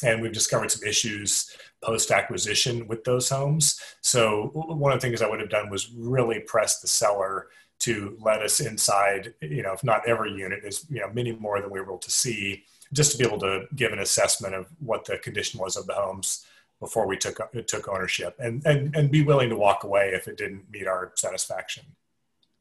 And 0.04 0.22
we've 0.22 0.32
discovered 0.32 0.72
some 0.72 0.88
issues 0.88 1.56
post 1.82 2.12
acquisition 2.12 2.88
with 2.88 3.04
those 3.04 3.30
homes. 3.30 3.82
So, 4.02 4.52
one 4.54 4.94
of 4.94 5.02
the 5.02 5.06
things 5.06 5.22
I 5.22 5.30
would 5.30 5.42
have 5.42 5.50
done 5.50 5.70
was 5.70 5.92
really 5.92 6.40
press 6.40 6.80
the 6.80 6.88
seller 6.88 7.48
to 7.80 8.18
let 8.22 8.42
us 8.42 8.60
inside, 8.60 9.34
you 9.42 9.62
know, 9.62 9.74
if 9.74 9.84
not 9.84 10.08
every 10.08 10.34
unit, 10.34 10.64
is, 10.64 10.86
you 10.90 11.00
know, 11.00 11.10
many 11.14 11.34
more 11.34 11.62
than 11.62 11.70
we 11.70 11.80
were 11.80 11.86
able 11.86 11.98
to 11.98 12.12
see, 12.12 12.64
just 12.94 13.12
to 13.12 13.18
be 13.18 13.26
able 13.26 13.40
to 13.40 13.66
give 13.76 13.92
an 13.92 14.00
assessment 14.00 14.56
of 14.56 14.68
what 14.80 15.06
the 15.06 15.18
condition 15.18 15.60
was 15.60 15.76
of 15.76 15.86
the 15.86 15.94
homes 15.94 16.46
before 16.80 17.06
we 17.06 17.18
took 17.18 17.40
took 17.68 17.88
ownership 17.90 18.36
and, 18.40 18.66
and 18.66 18.96
and 18.96 19.12
be 19.12 19.22
willing 19.22 19.50
to 19.50 19.56
walk 19.56 19.84
away 19.84 20.12
if 20.14 20.28
it 20.28 20.38
didn't 20.38 20.64
meet 20.72 20.88
our 20.88 21.12
satisfaction 21.16 21.84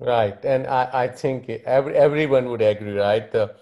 Right, 0.00 0.44
and 0.44 0.66
I, 0.68 0.88
I 0.92 1.08
think 1.08 1.48
every, 1.64 1.94
everyone 1.96 2.48
would 2.50 2.62
agree, 2.62 2.96
right? 2.96 3.28
The, 3.32 3.56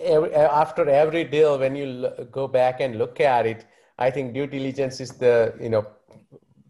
every, 0.00 0.34
after 0.34 0.88
every 0.88 1.22
deal, 1.24 1.56
when 1.56 1.76
you 1.76 2.10
go 2.32 2.48
back 2.48 2.80
and 2.80 2.98
look 2.98 3.20
at 3.20 3.46
it, 3.46 3.64
I 3.96 4.10
think 4.10 4.34
due 4.34 4.48
diligence 4.48 5.00
is 5.00 5.10
the 5.10 5.54
you 5.60 5.68
know 5.68 5.86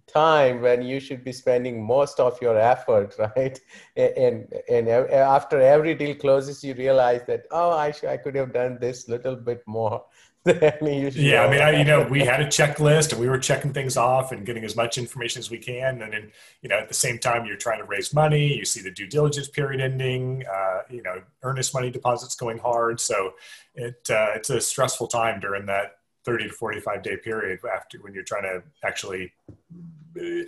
time 0.06 0.60
when 0.62 0.82
you 0.82 1.00
should 1.00 1.24
be 1.24 1.32
spending 1.32 1.82
most 1.84 2.20
of 2.20 2.40
your 2.42 2.58
effort, 2.58 3.14
right? 3.36 3.58
And 3.96 4.52
and 4.68 4.88
after 4.90 5.58
every 5.60 5.94
deal 5.94 6.14
closes, 6.14 6.62
you 6.62 6.74
realize 6.74 7.22
that 7.28 7.46
oh, 7.50 7.70
I 7.70 7.92
should, 7.92 8.10
I 8.10 8.18
could 8.18 8.34
have 8.36 8.52
done 8.52 8.78
this 8.78 9.08
little 9.08 9.36
bit 9.36 9.62
more 9.66 10.04
yeah, 10.46 11.44
I 11.44 11.50
mean, 11.50 11.60
I, 11.60 11.78
you 11.78 11.84
know, 11.84 12.06
we 12.08 12.20
had 12.20 12.40
a 12.40 12.46
checklist 12.46 13.12
and 13.12 13.20
we 13.20 13.28
were 13.28 13.38
checking 13.38 13.72
things 13.72 13.96
off 13.96 14.32
and 14.32 14.46
getting 14.46 14.64
as 14.64 14.76
much 14.76 14.96
information 14.96 15.40
as 15.40 15.50
we 15.50 15.58
can. 15.58 16.00
And 16.00 16.12
then, 16.12 16.32
you 16.62 16.68
know, 16.68 16.78
at 16.78 16.88
the 16.88 16.94
same 16.94 17.18
time, 17.18 17.44
you're 17.44 17.56
trying 17.56 17.80
to 17.80 17.84
raise 17.84 18.14
money. 18.14 18.56
You 18.56 18.64
see 18.64 18.80
the 18.80 18.90
due 18.90 19.06
diligence 19.06 19.48
period 19.48 19.80
ending. 19.80 20.44
Uh, 20.46 20.82
you 20.88 21.02
know, 21.02 21.22
earnest 21.42 21.74
money 21.74 21.90
deposits 21.90 22.34
going 22.34 22.58
hard. 22.58 23.00
So 23.00 23.34
it 23.74 24.08
uh, 24.10 24.32
it's 24.34 24.50
a 24.50 24.60
stressful 24.60 25.08
time 25.08 25.40
during 25.40 25.66
that 25.66 25.98
30 26.24 26.48
to 26.48 26.52
45 26.52 27.02
day 27.02 27.16
period 27.16 27.60
after 27.74 27.98
when 27.98 28.14
you're 28.14 28.22
trying 28.22 28.42
to 28.42 28.62
actually 28.84 29.32
uh, 30.18 30.44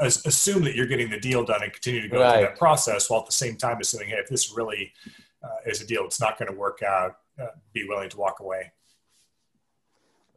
assume 0.00 0.64
that 0.64 0.74
you're 0.74 0.86
getting 0.86 1.10
the 1.10 1.20
deal 1.20 1.44
done 1.44 1.62
and 1.62 1.72
continue 1.72 2.00
to 2.00 2.08
go 2.08 2.20
right. 2.20 2.32
through 2.34 2.42
that 2.42 2.58
process 2.58 3.10
while 3.10 3.20
at 3.20 3.26
the 3.26 3.32
same 3.32 3.56
time 3.56 3.78
assuming, 3.80 4.08
hey, 4.08 4.16
if 4.16 4.28
this 4.28 4.56
really 4.56 4.92
uh, 5.42 5.48
is 5.66 5.80
a 5.80 5.86
deal, 5.86 6.04
it's 6.04 6.20
not 6.20 6.38
going 6.38 6.50
to 6.50 6.56
work 6.56 6.82
out. 6.82 7.18
Uh, 7.40 7.46
be 7.72 7.86
willing 7.86 8.08
to 8.08 8.16
walk 8.16 8.40
away. 8.40 8.72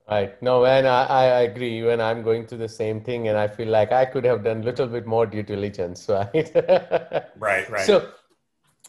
Right. 0.09 0.41
No, 0.41 0.65
and 0.65 0.87
I, 0.87 1.05
I 1.05 1.23
agree. 1.41 1.77
Even 1.77 2.01
I'm 2.01 2.21
going 2.21 2.45
through 2.45 2.57
the 2.57 2.69
same 2.69 3.01
thing, 3.01 3.27
and 3.29 3.37
I 3.37 3.47
feel 3.47 3.69
like 3.69 3.91
I 3.91 4.05
could 4.05 4.25
have 4.25 4.43
done 4.43 4.61
a 4.61 4.63
little 4.63 4.87
bit 4.87 5.05
more 5.05 5.25
due 5.25 5.43
diligence, 5.43 6.07
right? 6.09 6.51
right, 7.37 7.69
right. 7.69 7.79
So, 7.79 8.11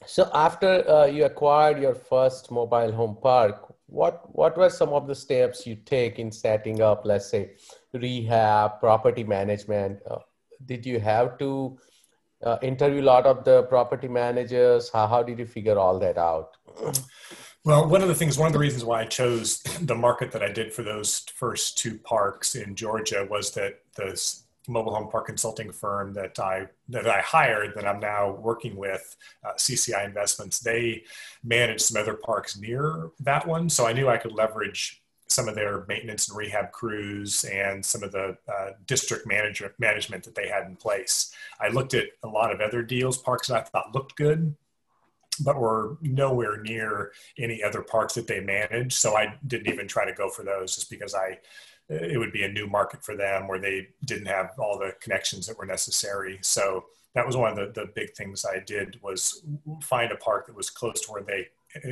so 0.06 0.30
after 0.34 0.88
uh, 0.88 1.06
you 1.06 1.24
acquired 1.24 1.80
your 1.80 1.94
first 1.94 2.50
mobile 2.50 2.90
home 2.90 3.16
park, 3.22 3.72
what 3.86 4.34
what 4.34 4.56
were 4.56 4.70
some 4.70 4.88
of 4.88 5.06
the 5.06 5.14
steps 5.14 5.66
you 5.66 5.76
take 5.76 6.18
in 6.18 6.32
setting 6.32 6.82
up, 6.82 7.02
let's 7.04 7.26
say, 7.30 7.52
rehab, 7.92 8.80
property 8.80 9.22
management? 9.22 10.00
Uh, 10.10 10.18
did 10.64 10.84
you 10.86 10.98
have 10.98 11.38
to 11.38 11.78
uh, 12.42 12.58
interview 12.62 13.02
a 13.02 13.08
lot 13.14 13.26
of 13.26 13.44
the 13.44 13.62
property 13.64 14.08
managers? 14.08 14.90
How, 14.90 15.06
how 15.06 15.22
did 15.22 15.38
you 15.38 15.46
figure 15.46 15.78
all 15.78 15.98
that 16.00 16.18
out? 16.18 16.56
Well, 17.64 17.88
one 17.88 18.02
of 18.02 18.08
the 18.08 18.14
things, 18.14 18.38
one 18.38 18.48
of 18.48 18.52
the 18.52 18.58
reasons 18.58 18.84
why 18.84 19.02
I 19.02 19.04
chose 19.04 19.62
the 19.80 19.94
market 19.94 20.32
that 20.32 20.42
I 20.42 20.50
did 20.50 20.72
for 20.72 20.82
those 20.82 21.20
first 21.34 21.78
two 21.78 21.98
parks 21.98 22.54
in 22.56 22.74
Georgia 22.74 23.26
was 23.30 23.52
that 23.52 23.80
the 23.94 24.20
mobile 24.68 24.94
home 24.94 25.08
park 25.08 25.26
consulting 25.26 25.72
firm 25.72 26.12
that 26.14 26.38
I 26.38 26.66
that 26.88 27.08
I 27.08 27.20
hired 27.20 27.74
that 27.74 27.86
I'm 27.86 28.00
now 28.00 28.32
working 28.32 28.76
with, 28.76 29.16
uh, 29.44 29.52
CCI 29.54 30.04
Investments, 30.04 30.60
they 30.60 31.04
manage 31.44 31.80
some 31.80 32.00
other 32.00 32.14
parks 32.14 32.56
near 32.56 33.10
that 33.20 33.46
one, 33.46 33.68
so 33.68 33.86
I 33.86 33.92
knew 33.92 34.08
I 34.08 34.18
could 34.18 34.32
leverage 34.32 35.02
some 35.28 35.48
of 35.48 35.54
their 35.54 35.84
maintenance 35.88 36.28
and 36.28 36.36
rehab 36.36 36.72
crews 36.72 37.44
and 37.44 37.84
some 37.84 38.02
of 38.02 38.12
the 38.12 38.36
uh, 38.52 38.70
district 38.86 39.26
management 39.26 39.72
management 39.78 40.24
that 40.24 40.34
they 40.34 40.46
had 40.46 40.66
in 40.66 40.76
place. 40.76 41.34
I 41.60 41.68
looked 41.68 41.94
at 41.94 42.08
a 42.22 42.28
lot 42.28 42.52
of 42.52 42.60
other 42.60 42.82
deals, 42.82 43.16
parks 43.16 43.48
that 43.48 43.56
I 43.56 43.62
thought 43.62 43.94
looked 43.94 44.14
good, 44.16 44.54
but 45.44 45.58
were 45.58 45.98
nowhere 46.02 46.60
near 46.62 47.12
any 47.38 47.62
other 47.62 47.82
parks 47.82 48.14
that 48.14 48.26
they 48.26 48.40
manage. 48.40 48.94
So 48.94 49.16
I 49.16 49.34
didn't 49.46 49.72
even 49.72 49.88
try 49.88 50.04
to 50.04 50.12
go 50.12 50.28
for 50.28 50.42
those 50.42 50.74
just 50.74 50.90
because 50.90 51.14
I 51.14 51.38
it 51.88 52.18
would 52.18 52.32
be 52.32 52.44
a 52.44 52.52
new 52.52 52.66
market 52.66 53.04
for 53.04 53.16
them 53.16 53.48
where 53.48 53.58
they 53.58 53.88
didn't 54.06 54.26
have 54.26 54.52
all 54.58 54.78
the 54.78 54.94
connections 55.00 55.46
that 55.46 55.58
were 55.58 55.66
necessary. 55.66 56.38
So 56.40 56.86
that 57.14 57.26
was 57.26 57.36
one 57.36 57.50
of 57.50 57.56
the, 57.56 57.80
the 57.80 57.90
big 57.94 58.14
things 58.14 58.46
I 58.46 58.60
did 58.60 58.98
was 59.02 59.42
find 59.82 60.10
a 60.12 60.16
park 60.16 60.46
that 60.46 60.56
was 60.56 60.70
close 60.70 61.00
to 61.02 61.12
where 61.12 61.22
they 61.22 61.48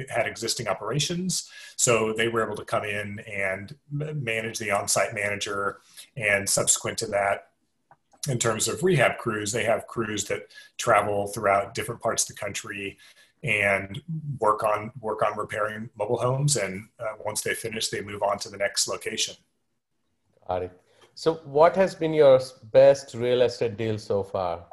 had 0.09 0.27
existing 0.27 0.69
operations. 0.69 1.51
So 1.77 2.13
they 2.13 2.29
were 2.29 2.45
able 2.45 2.57
to 2.57 2.65
come 2.65 2.85
in 2.85 3.19
and 3.21 3.75
manage 3.91 4.59
the 4.59 4.71
on-site 4.71 5.15
manager 5.15 5.79
and 6.17 6.49
subsequent 6.49 6.99
to 6.99 7.07
that, 7.09 7.49
in 8.29 8.39
terms 8.39 8.69
of 8.69 8.83
rehab 8.83 9.17
crews, 9.17 9.51
they 9.51 9.65
have 9.65 9.87
crews 9.87 10.25
that 10.25 10.53
travel 10.77 11.27
throughout 11.29 11.75
different 11.75 12.03
parts 12.03 12.29
of 12.29 12.35
the 12.35 12.41
country 12.41 12.99
and 13.43 14.01
work 14.39 14.63
on 14.65 14.93
work 15.01 15.23
on 15.23 15.37
repairing 15.37 15.89
mobile 15.99 16.19
homes. 16.19 16.57
And 16.57 16.89
uh, 16.99 17.15
once 17.25 17.41
they 17.41 17.55
finish, 17.55 17.89
they 17.89 18.01
move 18.01 18.23
on 18.23 18.39
to 18.41 18.49
the 18.49 18.57
next 18.57 18.89
location. 18.89 19.35
Got 20.47 20.65
it. 20.65 20.81
So, 21.15 21.35
what 21.45 21.77
has 21.77 21.95
been 21.95 22.15
your 22.15 22.41
best 22.73 23.15
real 23.15 23.43
estate 23.43 23.77
deal 23.77 23.99
so 23.99 24.23
far? 24.23 24.65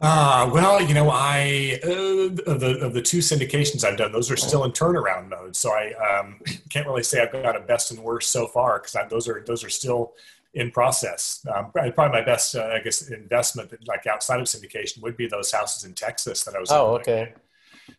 Uh, 0.00 0.50
well, 0.52 0.82
you 0.82 0.94
know, 0.94 1.10
I 1.10 1.78
uh, 1.84 2.50
of 2.50 2.58
the 2.58 2.78
of 2.80 2.92
the 2.92 3.02
two 3.02 3.18
syndications 3.18 3.84
I've 3.84 3.96
done, 3.96 4.10
those 4.10 4.32
are 4.32 4.36
still 4.36 4.64
in 4.64 4.72
turnaround 4.72 5.28
mode. 5.28 5.54
So 5.54 5.70
I 5.70 5.92
um, 5.92 6.40
can't 6.70 6.88
really 6.88 7.04
say 7.04 7.22
I've 7.22 7.30
got 7.30 7.56
a 7.56 7.60
best 7.60 7.92
and 7.92 8.00
worst 8.00 8.32
so 8.32 8.48
far 8.48 8.80
because 8.80 8.96
those 9.10 9.28
are 9.28 9.44
those 9.46 9.62
are 9.62 9.70
still 9.70 10.14
in 10.54 10.70
process. 10.70 11.44
Um, 11.52 11.70
probably 11.72 11.92
my 12.08 12.24
best, 12.24 12.54
uh, 12.54 12.70
I 12.72 12.80
guess, 12.80 13.08
investment 13.08 13.70
that, 13.70 13.86
like 13.88 14.06
outside 14.06 14.40
of 14.40 14.46
syndication 14.46 15.02
would 15.02 15.16
be 15.16 15.26
those 15.26 15.50
houses 15.50 15.84
in 15.84 15.94
Texas 15.94 16.44
that 16.44 16.54
I 16.54 16.60
was. 16.60 16.70
Oh, 16.70 16.96
okay. 16.96 17.32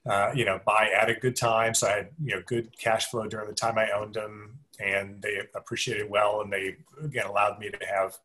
Uh, 0.09 0.31
you 0.33 0.45
know, 0.45 0.59
buy 0.65 0.89
at 0.99 1.09
a 1.09 1.15
good 1.15 1.35
time. 1.35 1.73
So 1.73 1.87
I 1.87 1.91
had 1.91 2.09
you 2.23 2.35
know 2.35 2.41
good 2.45 2.77
cash 2.77 3.07
flow 3.07 3.27
during 3.27 3.47
the 3.47 3.55
time 3.55 3.77
I 3.77 3.89
owned 3.91 4.13
them, 4.13 4.59
and 4.79 5.21
they 5.21 5.41
appreciated 5.55 6.09
well, 6.09 6.41
and 6.41 6.51
they 6.51 6.77
again 7.03 7.25
allowed 7.25 7.59
me 7.59 7.69
to 7.69 7.85
have 7.85 8.17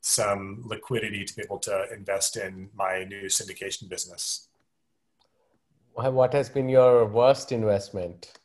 some 0.00 0.62
liquidity 0.64 1.24
to 1.24 1.34
be 1.34 1.42
able 1.42 1.58
to 1.58 1.86
invest 1.92 2.36
in 2.36 2.68
my 2.74 3.04
new 3.04 3.24
syndication 3.24 3.88
business. 3.88 4.48
What 5.94 6.34
has 6.34 6.50
been 6.50 6.68
your 6.68 7.06
worst 7.06 7.52
investment? 7.52 8.38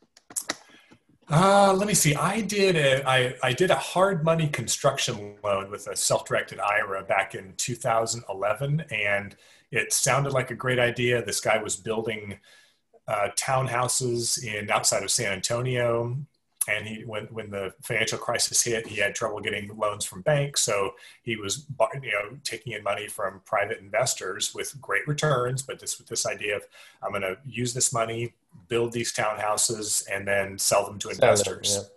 Uh, 1.32 1.74
let 1.74 1.88
me 1.88 1.94
see. 1.94 2.14
I 2.14 2.42
did 2.42 2.76
a, 2.76 3.10
I, 3.10 3.34
I 3.42 3.54
did 3.54 3.72
a 3.72 3.76
hard 3.76 4.26
money 4.26 4.50
construction 4.50 5.36
loan 5.42 5.72
with 5.72 5.88
a 5.88 5.96
self-directed 5.96 6.60
IRA 6.60 7.04
back 7.04 7.36
in 7.36 7.54
2011, 7.56 8.84
and 8.92 9.38
it 9.72 9.94
sounded 9.94 10.34
like 10.34 10.52
a 10.52 10.56
great 10.56 10.78
idea. 10.78 11.24
This 11.24 11.40
guy 11.40 11.58
was 11.64 11.78
building 11.78 12.38
uh, 13.08 13.30
townhouses 13.38 14.44
in 14.44 14.70
outside 14.70 15.04
of 15.04 15.10
San 15.10 15.32
Antonio, 15.32 16.18
and 16.68 16.86
he 16.86 17.04
when 17.06 17.28
when 17.28 17.50
the 17.50 17.74
financial 17.82 18.18
crisis 18.18 18.62
hit, 18.62 18.86
he 18.86 19.00
had 19.00 19.16
trouble 19.16 19.40
getting 19.40 19.74
loans 19.78 20.04
from 20.04 20.24
banks, 20.24 20.62
so 20.62 20.96
he 21.24 21.38
was 21.38 21.66
you 22.04 22.12
know 22.12 22.38
taking 22.44 22.74
in 22.74 22.84
money 22.84 23.08
from 23.08 23.42
private 23.46 23.80
investors 23.80 24.54
with 24.54 24.80
great 24.82 25.08
returns, 25.08 25.62
but 25.62 25.80
this 25.80 25.98
with 25.98 26.08
this 26.08 26.26
idea 26.26 26.58
of 26.58 26.64
I'm 27.02 27.12
going 27.12 27.22
to 27.22 27.38
use 27.46 27.74
this 27.74 27.94
money, 27.94 28.34
build 28.68 28.92
these 28.92 29.14
townhouses, 29.14 30.04
and 30.12 30.28
then 30.28 30.58
sell 30.58 30.86
them 30.86 31.00
to 31.00 31.10
investors. 31.10 31.76
Them, 31.76 31.86
yeah. 31.86 31.90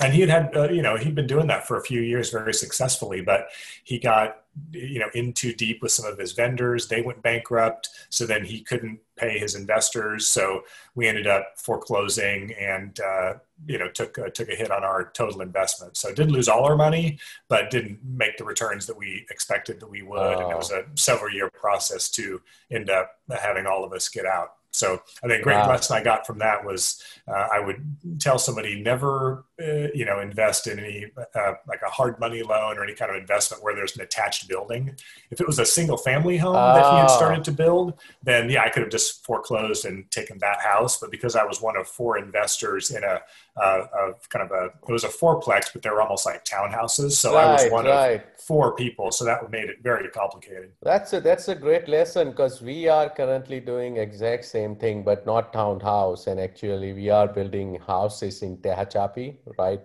And 0.00 0.12
he 0.12 0.20
had 0.20 0.30
had 0.30 0.56
uh, 0.56 0.68
you 0.68 0.82
know 0.82 0.96
he'd 0.96 1.14
been 1.14 1.26
doing 1.26 1.46
that 1.46 1.66
for 1.66 1.78
a 1.78 1.82
few 1.82 2.00
years 2.00 2.30
very 2.30 2.52
successfully 2.52 3.22
but 3.22 3.48
he 3.82 3.98
got 3.98 4.42
you 4.72 4.98
know 4.98 5.08
in 5.14 5.32
too 5.32 5.52
deep 5.52 5.82
with 5.82 5.92
some 5.92 6.10
of 6.10 6.18
his 6.18 6.32
vendors. 6.32 6.88
They 6.88 7.02
went 7.02 7.22
bankrupt 7.22 7.88
so 8.10 8.26
then 8.26 8.44
he 8.44 8.60
couldn't 8.60 9.00
pay 9.16 9.38
his 9.38 9.54
investors. 9.54 10.28
So 10.28 10.62
we 10.94 11.08
ended 11.08 11.26
up 11.26 11.54
foreclosing 11.56 12.52
and 12.54 12.98
uh, 13.00 13.34
you 13.66 13.78
know 13.78 13.88
took 13.88 14.18
uh, 14.18 14.28
took 14.30 14.48
a 14.48 14.54
hit 14.54 14.70
on 14.70 14.84
our 14.84 15.10
total 15.12 15.40
investment. 15.40 15.96
So 15.96 16.12
did 16.12 16.30
lose 16.30 16.48
all 16.48 16.64
our 16.64 16.76
money 16.76 17.18
but 17.48 17.70
didn't 17.70 17.98
make 18.04 18.36
the 18.36 18.44
returns 18.44 18.86
that 18.86 18.96
we 18.96 19.26
expected 19.30 19.80
that 19.80 19.90
we 19.90 20.02
would. 20.02 20.18
Oh. 20.18 20.40
and 20.40 20.52
it 20.52 20.56
was 20.56 20.72
a 20.72 20.84
several 20.94 21.32
year 21.32 21.50
process 21.50 22.10
to 22.10 22.40
end 22.70 22.90
up 22.90 23.18
having 23.30 23.66
all 23.66 23.84
of 23.84 23.92
us 23.92 24.08
get 24.08 24.26
out 24.26 24.56
so 24.76 25.00
I 25.24 25.28
think 25.28 25.40
a 25.40 25.42
great 25.42 25.56
wow. 25.56 25.70
lesson 25.70 25.96
I 25.96 26.04
got 26.04 26.26
from 26.26 26.38
that 26.38 26.64
was 26.64 27.02
uh, 27.26 27.48
I 27.50 27.60
would 27.60 28.20
tell 28.20 28.38
somebody 28.38 28.80
never, 28.80 29.45
uh, 29.58 29.88
you 29.94 30.04
know, 30.04 30.20
invest 30.20 30.66
in 30.66 30.78
any 30.78 31.06
uh, 31.34 31.52
like 31.66 31.80
a 31.80 31.90
hard 31.90 32.20
money 32.20 32.42
loan 32.42 32.76
or 32.76 32.84
any 32.84 32.94
kind 32.94 33.10
of 33.10 33.16
investment 33.16 33.62
where 33.62 33.74
there's 33.74 33.96
an 33.96 34.02
attached 34.02 34.48
building. 34.48 34.94
If 35.30 35.40
it 35.40 35.46
was 35.46 35.58
a 35.58 35.64
single 35.64 35.96
family 35.96 36.36
home 36.36 36.56
oh. 36.56 36.74
that 36.74 36.90
he 36.90 36.98
had 36.98 37.06
started 37.06 37.42
to 37.44 37.52
build, 37.52 37.94
then 38.22 38.50
yeah, 38.50 38.64
I 38.64 38.68
could 38.68 38.82
have 38.82 38.92
just 38.92 39.24
foreclosed 39.24 39.86
and 39.86 40.10
taken 40.10 40.38
that 40.40 40.60
house. 40.60 40.98
But 41.00 41.10
because 41.10 41.36
I 41.36 41.44
was 41.44 41.62
one 41.62 41.76
of 41.76 41.88
four 41.88 42.18
investors 42.18 42.90
in 42.90 43.02
a, 43.02 43.20
a 43.56 44.12
kind 44.28 44.44
of 44.44 44.50
a, 44.50 44.66
it 44.86 44.92
was 44.92 45.04
a 45.04 45.08
fourplex, 45.08 45.72
but 45.72 45.80
they 45.82 45.88
were 45.88 46.02
almost 46.02 46.26
like 46.26 46.44
townhouses. 46.44 47.12
So 47.12 47.34
right, 47.34 47.46
I 47.46 47.52
was 47.52 47.72
one 47.72 47.86
right. 47.86 48.22
of 48.22 48.40
four 48.40 48.74
people. 48.76 49.10
So 49.10 49.24
that 49.24 49.50
made 49.50 49.70
it 49.70 49.82
very 49.82 50.08
complicated. 50.10 50.72
That's 50.82 51.12
a, 51.14 51.20
that's 51.20 51.48
a 51.48 51.54
great 51.54 51.88
lesson 51.88 52.30
because 52.30 52.60
we 52.60 52.88
are 52.88 53.08
currently 53.08 53.60
doing 53.60 53.96
exact 53.96 54.44
same 54.44 54.76
thing, 54.76 55.02
but 55.02 55.24
not 55.24 55.52
townhouse. 55.52 56.26
And 56.26 56.38
actually 56.38 56.92
we 56.92 57.08
are 57.08 57.26
building 57.26 57.78
houses 57.86 58.42
in 58.42 58.58
Tehachapi, 58.58 59.36
right? 59.58 59.80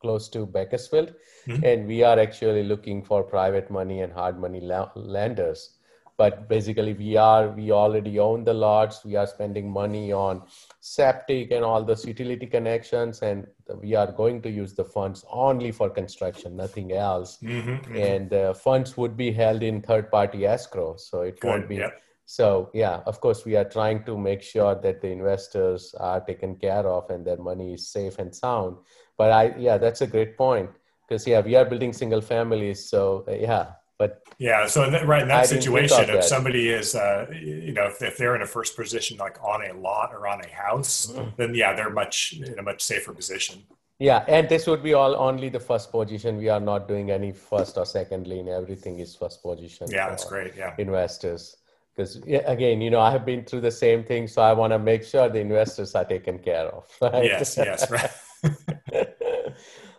Close 0.00 0.28
to 0.30 0.46
Bakersfield. 0.46 1.14
Mm-hmm. 1.46 1.64
And 1.64 1.86
we 1.86 2.02
are 2.02 2.18
actually 2.18 2.62
looking 2.62 3.02
for 3.02 3.22
private 3.22 3.70
money 3.70 4.00
and 4.00 4.12
hard 4.12 4.38
money 4.38 4.60
la- 4.60 4.90
lenders 4.94 5.76
but 6.16 6.48
basically 6.48 6.94
we 6.94 7.16
are 7.16 7.48
we 7.50 7.70
already 7.70 8.18
own 8.18 8.44
the 8.44 8.52
lots 8.52 9.04
we 9.04 9.16
are 9.16 9.26
spending 9.26 9.70
money 9.70 10.12
on 10.12 10.42
septic 10.80 11.50
and 11.50 11.64
all 11.64 11.84
those 11.84 12.04
utility 12.06 12.46
connections 12.46 13.22
and 13.22 13.46
we 13.80 13.94
are 13.94 14.10
going 14.12 14.40
to 14.40 14.50
use 14.50 14.72
the 14.74 14.84
funds 14.84 15.24
only 15.30 15.70
for 15.70 15.90
construction 15.90 16.56
nothing 16.56 16.92
else 16.92 17.38
mm-hmm, 17.42 17.70
mm-hmm. 17.70 17.96
and 17.96 18.32
uh, 18.32 18.54
funds 18.54 18.96
would 18.96 19.16
be 19.16 19.30
held 19.30 19.62
in 19.62 19.82
third 19.82 20.10
party 20.10 20.46
escrow 20.46 20.96
so 20.96 21.22
it 21.22 21.38
Good, 21.40 21.48
won't 21.48 21.68
be. 21.68 21.82
So 22.26 22.70
yeah 22.74 23.00
of 23.06 23.20
course 23.20 23.44
we 23.44 23.56
are 23.56 23.64
trying 23.64 24.02
to 24.04 24.18
make 24.18 24.42
sure 24.42 24.74
that 24.74 25.00
the 25.00 25.08
investors 25.08 25.94
are 25.98 26.20
taken 26.20 26.56
care 26.56 26.86
of 26.86 27.08
and 27.08 27.24
their 27.24 27.38
money 27.38 27.74
is 27.74 27.88
safe 27.88 28.18
and 28.18 28.34
sound 28.34 28.76
but 29.16 29.30
i 29.30 29.54
yeah 29.56 29.78
that's 29.78 30.02
a 30.02 30.06
great 30.06 30.36
point 30.36 30.68
because 31.06 31.26
yeah 31.26 31.40
we 31.40 31.54
are 31.54 31.64
building 31.64 31.92
single 31.92 32.20
families 32.20 32.84
so 32.84 33.24
yeah 33.30 33.66
but 33.98 34.22
yeah, 34.38 34.66
so 34.66 34.84
in 34.84 34.92
that, 34.92 35.06
right 35.06 35.22
in 35.22 35.28
that 35.28 35.44
I 35.44 35.46
situation, 35.46 36.00
if 36.00 36.06
that. 36.08 36.24
somebody 36.24 36.68
is, 36.68 36.94
uh, 36.94 37.26
you 37.32 37.72
know, 37.72 37.86
if, 37.86 38.02
if, 38.02 38.18
they're 38.18 38.36
in 38.36 38.42
a 38.42 38.46
first 38.46 38.76
position 38.76 39.16
like 39.16 39.42
on 39.42 39.64
a 39.64 39.72
lot 39.72 40.12
or 40.12 40.28
on 40.28 40.42
a 40.44 40.48
house, 40.48 41.06
mm-hmm. 41.06 41.30
then 41.36 41.54
yeah, 41.54 41.74
they're 41.74 41.88
much 41.88 42.34
in 42.34 42.58
a 42.58 42.62
much 42.62 42.82
safer 42.82 43.14
position. 43.14 43.62
Yeah, 43.98 44.24
and 44.28 44.46
this 44.50 44.66
would 44.66 44.82
be 44.82 44.92
all 44.92 45.16
only 45.16 45.48
the 45.48 45.60
first 45.60 45.90
position. 45.90 46.36
We 46.36 46.50
are 46.50 46.60
not 46.60 46.86
doing 46.86 47.10
any 47.10 47.32
first 47.32 47.78
or 47.78 47.86
second 47.86 48.26
lien. 48.26 48.48
Everything 48.48 48.98
is 48.98 49.16
first 49.16 49.42
position. 49.42 49.86
Yeah, 49.90 50.10
that's 50.10 50.26
great. 50.26 50.54
Yeah, 50.54 50.74
investors. 50.76 51.56
Because 51.96 52.16
again, 52.16 52.82
you 52.82 52.90
know, 52.90 53.00
I 53.00 53.10
have 53.10 53.24
been 53.24 53.44
through 53.44 53.62
the 53.62 53.70
same 53.70 54.04
thing, 54.04 54.28
so 54.28 54.42
I 54.42 54.52
want 54.52 54.72
to 54.72 54.78
make 54.78 55.02
sure 55.02 55.30
the 55.30 55.38
investors 55.40 55.94
are 55.94 56.04
taken 56.04 56.38
care 56.38 56.66
of. 56.66 56.84
Right? 57.00 57.24
Yes, 57.24 57.56
yes, 57.56 57.90
right. 57.90 58.10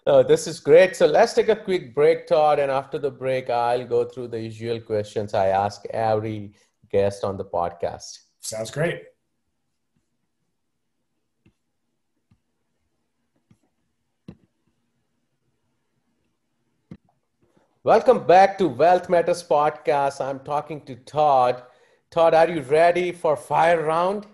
Oh, 0.10 0.24
this 0.24 0.48
is 0.48 0.62
great. 0.62 0.96
So 0.96 1.06
let's 1.06 1.34
take 1.34 1.50
a 1.50 1.56
quick 1.56 1.94
break, 1.94 2.28
Todd. 2.28 2.60
And 2.60 2.72
after 2.72 2.98
the 2.98 3.12
break, 3.12 3.50
I'll 3.50 3.86
go 3.86 4.06
through 4.06 4.30
the 4.30 4.40
usual 4.40 4.80
questions 4.80 5.34
I 5.34 5.48
ask 5.48 5.86
every 5.88 6.54
guest 6.90 7.26
on 7.26 7.36
the 7.36 7.44
podcast. 7.44 8.20
Sounds 8.40 8.72
great. 8.72 9.02
Welcome 17.84 18.26
back 18.26 18.58
to 18.60 18.70
Wealth 18.70 19.10
Matters 19.10 19.44
Podcast. 19.44 20.22
I'm 20.22 20.40
talking 20.40 20.86
to 20.86 20.96
Todd. 20.96 21.64
Todd, 22.10 22.34
are 22.34 22.50
you 22.50 22.62
ready 22.62 23.12
for 23.12 23.36
fire 23.36 23.84
round? 23.84 24.26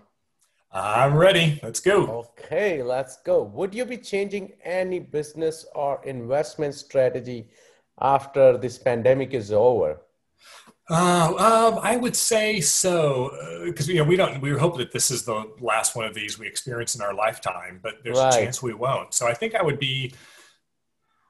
I'm 0.70 1.14
ready. 1.14 1.60
Let's 1.62 1.80
go. 1.80 2.26
Okay, 2.38 2.82
let's 2.82 3.18
go. 3.22 3.42
Would 3.42 3.74
you 3.74 3.84
be 3.84 3.96
changing 3.96 4.52
any 4.64 4.98
business 4.98 5.64
or 5.74 6.00
investment 6.04 6.74
strategy 6.74 7.48
after 8.00 8.58
this 8.58 8.78
pandemic 8.78 9.34
is 9.34 9.52
over? 9.52 10.00
Uh, 10.90 11.32
um, 11.38 11.80
I 11.82 11.96
would 11.96 12.14
say 12.14 12.60
so 12.60 13.62
because 13.64 13.88
uh, 13.88 13.92
you 13.92 13.98
know 13.98 14.04
we 14.04 14.16
don't 14.16 14.40
we 14.42 14.50
hope 14.50 14.76
that 14.76 14.92
this 14.92 15.10
is 15.10 15.24
the 15.24 15.50
last 15.60 15.96
one 15.96 16.04
of 16.04 16.14
these 16.14 16.38
we 16.38 16.46
experience 16.46 16.94
in 16.94 17.00
our 17.00 17.14
lifetime, 17.14 17.80
but 17.82 17.94
there's 18.04 18.18
right. 18.18 18.34
a 18.34 18.44
chance 18.44 18.62
we 18.62 18.74
won't. 18.74 19.14
So 19.14 19.26
I 19.26 19.32
think 19.32 19.54
I 19.54 19.62
would 19.62 19.78
be 19.78 20.12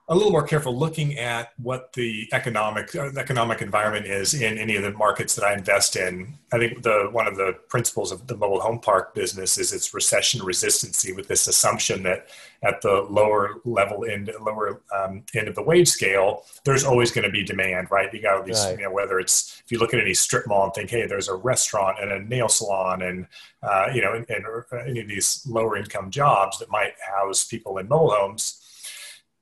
a 0.08 0.14
little 0.14 0.30
more 0.30 0.42
careful 0.42 0.76
looking 0.76 1.18
at 1.18 1.52
what 1.56 1.94
the 1.94 2.28
economic 2.32 2.94
uh, 2.94 3.10
economic 3.16 3.62
environment 3.62 4.04
is 4.04 4.34
in 4.34 4.58
any 4.58 4.76
of 4.76 4.82
the 4.82 4.92
markets 4.92 5.34
that 5.34 5.44
I 5.44 5.54
invest 5.54 5.96
in. 5.96 6.34
I 6.52 6.58
think 6.58 6.82
the 6.82 7.08
one 7.10 7.26
of 7.26 7.36
the 7.36 7.56
principles 7.68 8.12
of 8.12 8.26
the 8.26 8.36
mobile 8.36 8.60
home 8.60 8.80
park 8.80 9.14
business 9.14 9.56
is 9.56 9.72
its 9.72 9.94
recession 9.94 10.40
resistancy, 10.40 11.16
with 11.16 11.26
this 11.26 11.48
assumption 11.48 12.02
that 12.02 12.28
at 12.62 12.82
the 12.82 13.06
lower 13.08 13.54
level 13.64 14.04
end, 14.04 14.30
lower 14.42 14.82
um, 14.94 15.24
end 15.34 15.48
of 15.48 15.54
the 15.54 15.62
wage 15.62 15.88
scale, 15.88 16.44
there's 16.64 16.84
always 16.84 17.10
going 17.10 17.24
to 17.24 17.32
be 17.32 17.42
demand, 17.42 17.90
right? 17.90 18.12
You 18.12 18.20
got 18.20 18.44
these, 18.44 18.62
right. 18.64 18.78
you 18.78 18.84
know, 18.84 18.92
whether 18.92 19.18
it's 19.18 19.62
if 19.64 19.72
you 19.72 19.78
look 19.78 19.94
at 19.94 20.00
any 20.00 20.14
strip 20.14 20.46
mall 20.46 20.64
and 20.64 20.74
think, 20.74 20.90
hey, 20.90 21.06
there's 21.06 21.28
a 21.28 21.34
restaurant 21.34 21.98
and 22.00 22.12
a 22.12 22.20
nail 22.20 22.50
salon, 22.50 23.00
and 23.00 23.26
uh, 23.62 23.86
you 23.94 24.02
know, 24.02 24.12
and, 24.12 24.28
and 24.28 24.44
any 24.86 25.00
of 25.00 25.08
these 25.08 25.46
lower 25.48 25.78
income 25.78 26.10
jobs 26.10 26.58
that 26.58 26.70
might 26.70 26.92
house 27.00 27.46
people 27.46 27.78
in 27.78 27.88
mobile 27.88 28.10
homes 28.10 28.60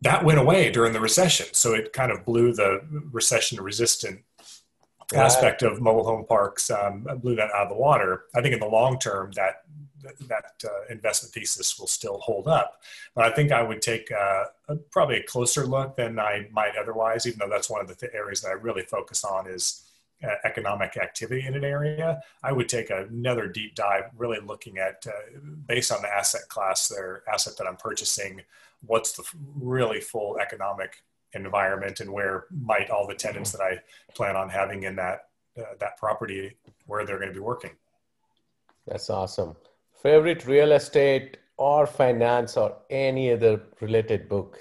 that 0.02 0.24
went 0.24 0.38
away 0.38 0.70
during 0.70 0.92
the 0.92 1.00
recession. 1.00 1.46
So 1.52 1.74
it 1.74 1.92
kind 1.92 2.12
of 2.12 2.24
blew 2.24 2.52
the 2.52 2.82
recession 3.10 3.60
resistant 3.60 4.20
aspect 5.14 5.62
of 5.62 5.80
mobile 5.80 6.04
home 6.04 6.24
parks, 6.26 6.70
um, 6.70 7.06
blew 7.20 7.36
that 7.36 7.50
out 7.54 7.64
of 7.64 7.68
the 7.68 7.76
water. 7.76 8.24
I 8.34 8.40
think 8.40 8.54
in 8.54 8.60
the 8.60 8.66
long 8.66 8.98
term, 8.98 9.32
that 9.32 9.62
that 10.28 10.54
uh, 10.64 10.68
investment 10.90 11.32
thesis 11.32 11.78
will 11.78 11.86
still 11.86 12.18
hold 12.18 12.48
up. 12.48 12.82
But 13.14 13.24
I 13.26 13.30
think 13.34 13.52
I 13.52 13.62
would 13.62 13.80
take 13.80 14.10
uh, 14.10 14.44
a, 14.68 14.76
probably 14.90 15.18
a 15.18 15.22
closer 15.22 15.64
look 15.64 15.96
than 15.96 16.18
I 16.18 16.48
might 16.50 16.76
otherwise, 16.76 17.24
even 17.24 17.38
though 17.38 17.48
that's 17.48 17.70
one 17.70 17.80
of 17.80 17.86
the 17.86 17.94
th- 17.94 18.12
areas 18.12 18.40
that 18.40 18.48
I 18.48 18.54
really 18.54 18.82
focus 18.82 19.22
on 19.24 19.46
is 19.46 19.84
uh, 20.24 20.34
economic 20.44 20.96
activity 20.96 21.46
in 21.46 21.54
an 21.54 21.64
area. 21.64 22.20
I 22.42 22.50
would 22.50 22.68
take 22.68 22.90
another 22.90 23.46
deep 23.46 23.76
dive, 23.76 24.04
really 24.16 24.40
looking 24.44 24.78
at, 24.78 25.06
uh, 25.06 25.38
based 25.68 25.92
on 25.92 26.02
the 26.02 26.08
asset 26.08 26.48
class, 26.48 26.88
their 26.88 27.22
asset 27.32 27.56
that 27.58 27.68
I'm 27.68 27.76
purchasing, 27.76 28.40
what's 28.86 29.12
the 29.12 29.24
really 29.54 30.00
full 30.00 30.38
economic 30.38 31.02
environment 31.34 32.00
and 32.00 32.12
where 32.12 32.46
might 32.50 32.90
all 32.90 33.06
the 33.06 33.14
tenants 33.14 33.52
that 33.52 33.60
I 33.60 33.80
plan 34.14 34.36
on 34.36 34.48
having 34.48 34.82
in 34.82 34.96
that 34.96 35.28
uh, 35.58 35.74
that 35.80 35.96
property 35.98 36.56
where 36.86 37.04
they're 37.04 37.18
going 37.18 37.28
to 37.28 37.34
be 37.34 37.40
working. 37.40 37.72
That's 38.86 39.10
awesome. 39.10 39.54
Favorite 40.02 40.46
real 40.46 40.72
estate 40.72 41.36
or 41.56 41.86
finance 41.86 42.56
or 42.56 42.76
any 42.90 43.32
other 43.32 43.60
related 43.80 44.28
book? 44.28 44.58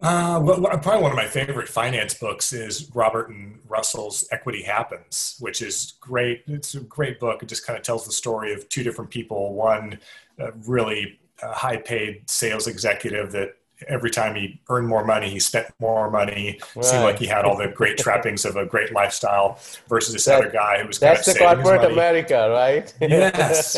Uh, 0.00 0.38
well, 0.42 0.60
probably 0.78 1.02
one 1.02 1.10
of 1.12 1.16
my 1.16 1.26
favorite 1.26 1.68
finance 1.68 2.14
books 2.14 2.52
is 2.52 2.90
Robert 2.94 3.30
and 3.30 3.58
Russell's 3.66 4.28
Equity 4.30 4.62
Happens, 4.62 5.36
which 5.40 5.62
is 5.62 5.94
great. 6.00 6.42
It's 6.46 6.74
a 6.74 6.80
great 6.80 7.18
book. 7.18 7.42
It 7.42 7.48
just 7.48 7.66
kind 7.66 7.76
of 7.78 7.82
tells 7.82 8.04
the 8.04 8.12
story 8.12 8.52
of 8.52 8.68
two 8.68 8.82
different 8.82 9.10
people. 9.10 9.54
One 9.54 9.98
uh, 10.38 10.52
really 10.66 11.18
high 11.42 11.76
paid 11.76 12.28
sales 12.28 12.66
executive 12.66 13.32
that 13.32 13.56
every 13.88 14.10
time 14.10 14.34
he 14.34 14.60
earned 14.68 14.88
more 14.88 15.04
money, 15.04 15.28
he 15.28 15.38
spent 15.38 15.66
more 15.80 16.10
money. 16.10 16.60
Right. 16.74 16.84
Seemed 16.84 17.02
like 17.02 17.18
he 17.18 17.26
had 17.26 17.44
all 17.44 17.56
the 17.56 17.68
great 17.68 17.98
trappings 17.98 18.44
of 18.44 18.56
a 18.56 18.64
great 18.64 18.92
lifestyle. 18.92 19.58
Versus 19.88 20.12
this 20.14 20.24
that, 20.26 20.40
other 20.40 20.50
guy 20.50 20.80
who 20.80 20.86
was 20.86 20.98
kind 20.98 21.16
that's 21.16 21.28
of 21.28 21.34
the 21.34 21.40
corporate 21.40 21.92
America, 21.92 22.50
right? 22.50 22.94
yes. 23.00 23.76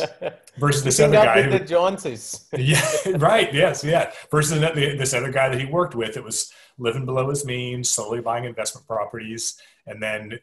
Versus 0.58 0.84
this 0.84 1.00
other 1.00 1.14
guy 1.14 1.42
who 1.42 1.50
the 1.50 1.64
Joneses. 1.64 2.46
yeah, 2.56 2.80
right. 3.16 3.52
Yes, 3.52 3.84
yeah. 3.84 4.12
Versus 4.30 4.60
this 4.60 5.14
other 5.14 5.30
guy 5.30 5.48
that 5.48 5.58
he 5.58 5.66
worked 5.66 5.94
with, 5.94 6.16
it 6.16 6.24
was 6.24 6.52
living 6.78 7.04
below 7.04 7.28
his 7.30 7.44
means, 7.44 7.90
slowly 7.90 8.20
buying 8.20 8.44
investment 8.44 8.86
properties, 8.86 9.60
and 9.86 10.02
then 10.02 10.38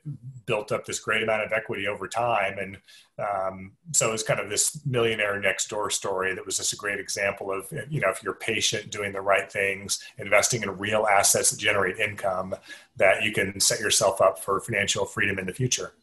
built 0.46 0.72
up 0.72 0.86
this 0.86 1.00
great 1.00 1.24
amount 1.24 1.44
of 1.44 1.52
equity 1.52 1.88
over 1.88 2.08
time. 2.08 2.58
And 2.58 2.78
um, 3.20 3.72
so 3.92 4.14
it's 4.14 4.24
kind 4.24 4.40
of 4.40 4.50
this 4.50 4.86
millionaire 4.86 5.40
next 5.40 5.70
door 5.70 5.90
story 5.90 6.34
that 6.34 6.46
was 6.46 6.58
just 6.58 6.74
a 6.74 6.78
great 6.78 7.00
example 7.00 7.52
of, 7.52 7.72
you 7.90 8.00
know, 8.00 8.10
if 8.10 8.24
you're 8.24 8.34
patient, 8.34 8.92
doing 8.92 9.12
the 9.12 9.22
right 9.22 9.52
things, 9.52 10.04
investing 10.18 10.64
in 10.64 10.78
real 10.78 11.06
assets 11.06 11.52
that 11.52 11.60
generate 11.60 11.98
income, 11.98 12.56
that 12.96 13.24
you 13.24 13.32
can 13.32 13.60
set 13.60 13.80
yourself 13.80 14.22
up 14.22 14.40
for 14.40 14.60
financial 14.60 15.06
freedom 15.06 15.38
in 15.40 15.46
the 15.46 15.54
future. 15.54 15.94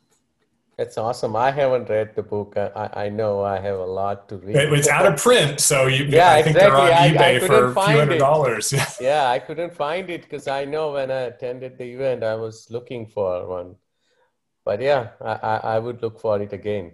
That's 0.80 0.96
awesome. 0.96 1.36
I 1.36 1.50
haven't 1.50 1.90
read 1.90 2.14
the 2.16 2.22
book. 2.22 2.56
I, 2.56 2.88
I 2.94 3.08
know 3.10 3.44
I 3.44 3.60
have 3.60 3.78
a 3.78 3.84
lot 3.84 4.30
to 4.30 4.38
read. 4.38 4.56
It's 4.56 4.88
out 4.88 5.04
of 5.04 5.20
print, 5.20 5.60
so 5.60 5.88
you. 5.88 6.06
Yeah, 6.06 6.32
I 6.32 6.42
think 6.42 6.56
exactly. 6.56 6.86
they're 6.86 6.94
on 6.94 7.10
eBay 7.10 7.20
I, 7.20 7.36
I 7.36 7.46
for 7.46 7.66
a 7.66 7.74
few 7.74 7.98
hundred 7.98 8.18
dollars. 8.18 8.72
yeah, 8.98 9.28
I 9.28 9.40
couldn't 9.40 9.74
find 9.74 10.08
it 10.08 10.22
because 10.22 10.48
I 10.48 10.64
know 10.64 10.92
when 10.92 11.10
I 11.10 11.24
attended 11.32 11.76
the 11.76 11.84
event, 11.84 12.24
I 12.24 12.34
was 12.34 12.70
looking 12.70 13.06
for 13.06 13.46
one. 13.46 13.76
But 14.64 14.80
yeah, 14.80 15.10
I, 15.20 15.74
I 15.74 15.78
would 15.78 16.00
look 16.00 16.18
for 16.18 16.40
it 16.40 16.54
again. 16.54 16.92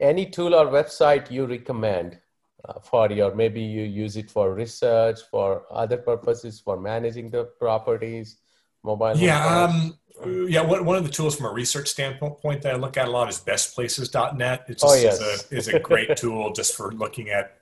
Any 0.00 0.24
tool 0.30 0.54
or 0.54 0.68
website 0.68 1.30
you 1.30 1.44
recommend 1.44 2.18
uh, 2.66 2.80
for 2.80 3.12
your? 3.12 3.34
Maybe 3.34 3.60
you 3.60 3.82
use 3.82 4.16
it 4.16 4.30
for 4.30 4.54
research, 4.54 5.20
for 5.30 5.66
other 5.70 5.98
purposes, 5.98 6.58
for 6.58 6.80
managing 6.80 7.28
the 7.28 7.44
properties, 7.60 8.38
mobile. 8.82 9.14
Yeah. 9.14 9.90
Um, 10.22 10.48
yeah, 10.48 10.62
one, 10.62 10.84
one 10.84 10.96
of 10.96 11.04
the 11.04 11.10
tools 11.10 11.36
from 11.36 11.46
a 11.46 11.52
research 11.52 11.88
standpoint 11.88 12.62
that 12.62 12.74
I 12.74 12.76
look 12.76 12.96
at 12.96 13.08
a 13.08 13.10
lot 13.10 13.28
is 13.28 13.38
bestplaces.net. 13.38 14.64
It 14.68 14.72
just 14.72 14.84
oh, 14.84 14.94
yes. 14.94 15.20
is, 15.20 15.52
a, 15.52 15.56
is 15.56 15.68
a 15.68 15.78
great 15.78 16.16
tool 16.16 16.52
just 16.52 16.74
for 16.74 16.92
looking 16.92 17.30
at 17.30 17.58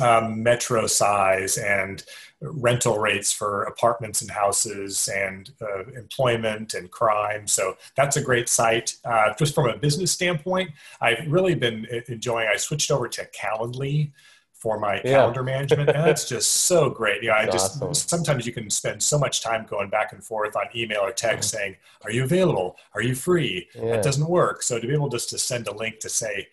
um, 0.00 0.42
metro 0.42 0.86
size 0.86 1.58
and 1.58 2.02
rental 2.40 2.98
rates 2.98 3.32
for 3.32 3.62
apartments 3.64 4.20
and 4.20 4.30
houses 4.30 5.08
and 5.08 5.52
uh, 5.62 5.84
employment 5.96 6.74
and 6.74 6.90
crime. 6.90 7.46
So 7.46 7.76
that's 7.94 8.16
a 8.16 8.22
great 8.22 8.48
site. 8.48 8.96
Uh, 9.04 9.32
just 9.38 9.54
from 9.54 9.68
a 9.68 9.76
business 9.76 10.12
standpoint, 10.12 10.70
I've 11.00 11.26
really 11.28 11.54
been 11.54 11.86
enjoying, 12.08 12.48
I 12.52 12.56
switched 12.56 12.90
over 12.90 13.08
to 13.08 13.28
Calendly 13.30 14.12
for 14.66 14.80
my 14.80 14.96
yeah. 14.96 15.12
calendar 15.12 15.44
management. 15.44 15.88
And 15.88 16.04
that's 16.04 16.28
just 16.28 16.50
so 16.50 16.90
great. 16.90 17.22
Yeah, 17.22 17.36
I 17.36 17.46
just 17.46 17.80
awesome. 17.80 17.94
sometimes 17.94 18.46
you 18.46 18.52
can 18.52 18.68
spend 18.68 19.00
so 19.00 19.16
much 19.16 19.40
time 19.40 19.64
going 19.64 19.90
back 19.90 20.12
and 20.12 20.24
forth 20.24 20.56
on 20.56 20.64
email 20.74 21.02
or 21.02 21.12
text 21.12 21.54
mm-hmm. 21.54 21.58
saying, 21.58 21.76
Are 22.02 22.10
you 22.10 22.24
available? 22.24 22.74
Are 22.92 23.02
you 23.02 23.14
free? 23.14 23.68
Yeah. 23.76 23.92
That 23.92 24.02
doesn't 24.02 24.28
work. 24.28 24.64
So 24.64 24.80
to 24.80 24.86
be 24.86 24.92
able 24.92 25.08
just 25.08 25.30
to 25.30 25.38
send 25.38 25.68
a 25.68 25.72
link 25.72 26.00
to 26.00 26.08
say, 26.08 26.48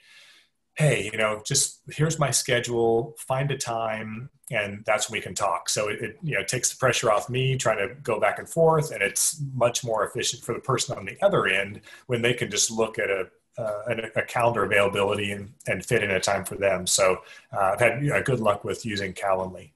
Hey, 0.75 1.09
you 1.11 1.17
know, 1.17 1.41
just 1.43 1.81
here's 1.89 2.19
my 2.19 2.29
schedule, 2.29 3.15
find 3.17 3.49
a 3.49 3.57
time, 3.57 4.29
and 4.51 4.83
that's 4.85 5.09
when 5.09 5.17
we 5.17 5.21
can 5.21 5.33
talk. 5.33 5.67
So 5.67 5.89
it, 5.89 6.01
it 6.01 6.17
you 6.21 6.35
know 6.35 6.43
takes 6.43 6.69
the 6.69 6.77
pressure 6.77 7.11
off 7.11 7.31
me 7.31 7.57
trying 7.57 7.79
to 7.79 7.95
go 8.03 8.19
back 8.19 8.37
and 8.37 8.47
forth, 8.47 8.91
and 8.91 9.01
it's 9.01 9.41
much 9.55 9.83
more 9.83 10.05
efficient 10.05 10.43
for 10.43 10.53
the 10.53 10.61
person 10.61 10.95
on 10.95 11.05
the 11.05 11.17
other 11.23 11.47
end 11.47 11.81
when 12.05 12.21
they 12.21 12.33
can 12.35 12.51
just 12.51 12.69
look 12.69 12.99
at 12.99 13.09
a 13.09 13.29
a, 13.57 14.09
a, 14.15 14.21
calendar 14.23 14.63
availability 14.63 15.31
and, 15.31 15.53
and 15.67 15.85
fit 15.85 16.03
in 16.03 16.11
a 16.11 16.19
time 16.19 16.43
for 16.43 16.55
them. 16.55 16.87
So 16.87 17.19
uh, 17.51 17.73
I've 17.73 17.79
had 17.79 18.09
uh, 18.09 18.21
good 18.21 18.39
luck 18.39 18.63
with 18.63 18.85
using 18.85 19.13
Calendly. 19.13 19.71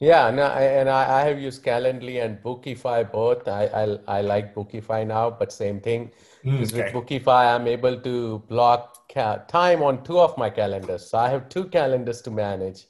Yeah, 0.00 0.30
no, 0.30 0.44
and 0.44 0.88
I, 0.88 1.22
I 1.22 1.24
have 1.24 1.40
used 1.40 1.64
Calendly 1.64 2.24
and 2.24 2.40
Bookify 2.40 3.10
both. 3.10 3.48
I, 3.48 3.64
I, 3.64 4.18
I 4.18 4.20
like 4.20 4.54
Bookify 4.54 5.04
now, 5.04 5.28
but 5.28 5.52
same 5.52 5.80
thing. 5.80 6.12
Mm, 6.44 6.62
okay. 6.72 6.92
with 6.92 6.92
Bookify, 6.92 7.54
I'm 7.54 7.66
able 7.66 8.00
to 8.00 8.38
block 8.48 9.12
ca- 9.12 9.38
time 9.48 9.82
on 9.82 10.04
two 10.04 10.20
of 10.20 10.38
my 10.38 10.50
calendars. 10.50 11.10
So 11.10 11.18
I 11.18 11.28
have 11.28 11.48
two 11.48 11.64
calendars 11.64 12.22
to 12.22 12.30
manage, 12.30 12.86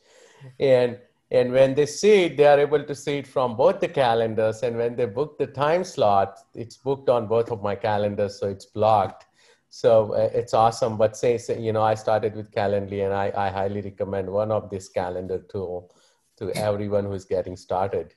and 0.61 0.99
and 1.31 1.53
when 1.53 1.75
they 1.75 1.87
see 1.87 2.25
it, 2.25 2.37
they 2.37 2.47
are 2.47 2.59
able 2.59 2.85
to 2.85 2.95
see 2.95 3.19
it 3.19 3.27
from 3.27 3.57
both 3.57 3.81
the 3.81 3.89
calendars. 3.89 4.63
And 4.63 4.77
when 4.77 4.95
they 4.95 5.07
book 5.07 5.39
the 5.39 5.47
time 5.47 5.85
slot, 5.85 6.39
it's 6.55 6.77
booked 6.77 7.09
on 7.09 7.27
both 7.27 7.51
of 7.51 7.63
my 7.63 7.75
calendars, 7.75 8.39
so 8.39 8.49
it's 8.49 8.67
blocked 8.67 9.28
so 9.71 10.15
uh, 10.15 10.31
it's 10.33 10.55
awesome. 10.55 10.97
But 10.97 11.17
say, 11.17 11.39
say, 11.39 11.61
you 11.61 11.73
know 11.73 11.83
i 11.83 11.95
started 11.95 12.35
with 12.35 12.51
calendly 12.51 13.05
and 13.05 13.13
I, 13.15 13.33
I 13.37 13.51
highly 13.51 13.81
recommend 13.81 14.31
one 14.31 14.51
of 14.51 14.71
this 14.71 14.89
calendar 14.89 15.39
tool 15.51 15.93
to 16.39 16.51
everyone 16.53 17.05
who's 17.05 17.25
getting 17.25 17.57
started. 17.57 18.15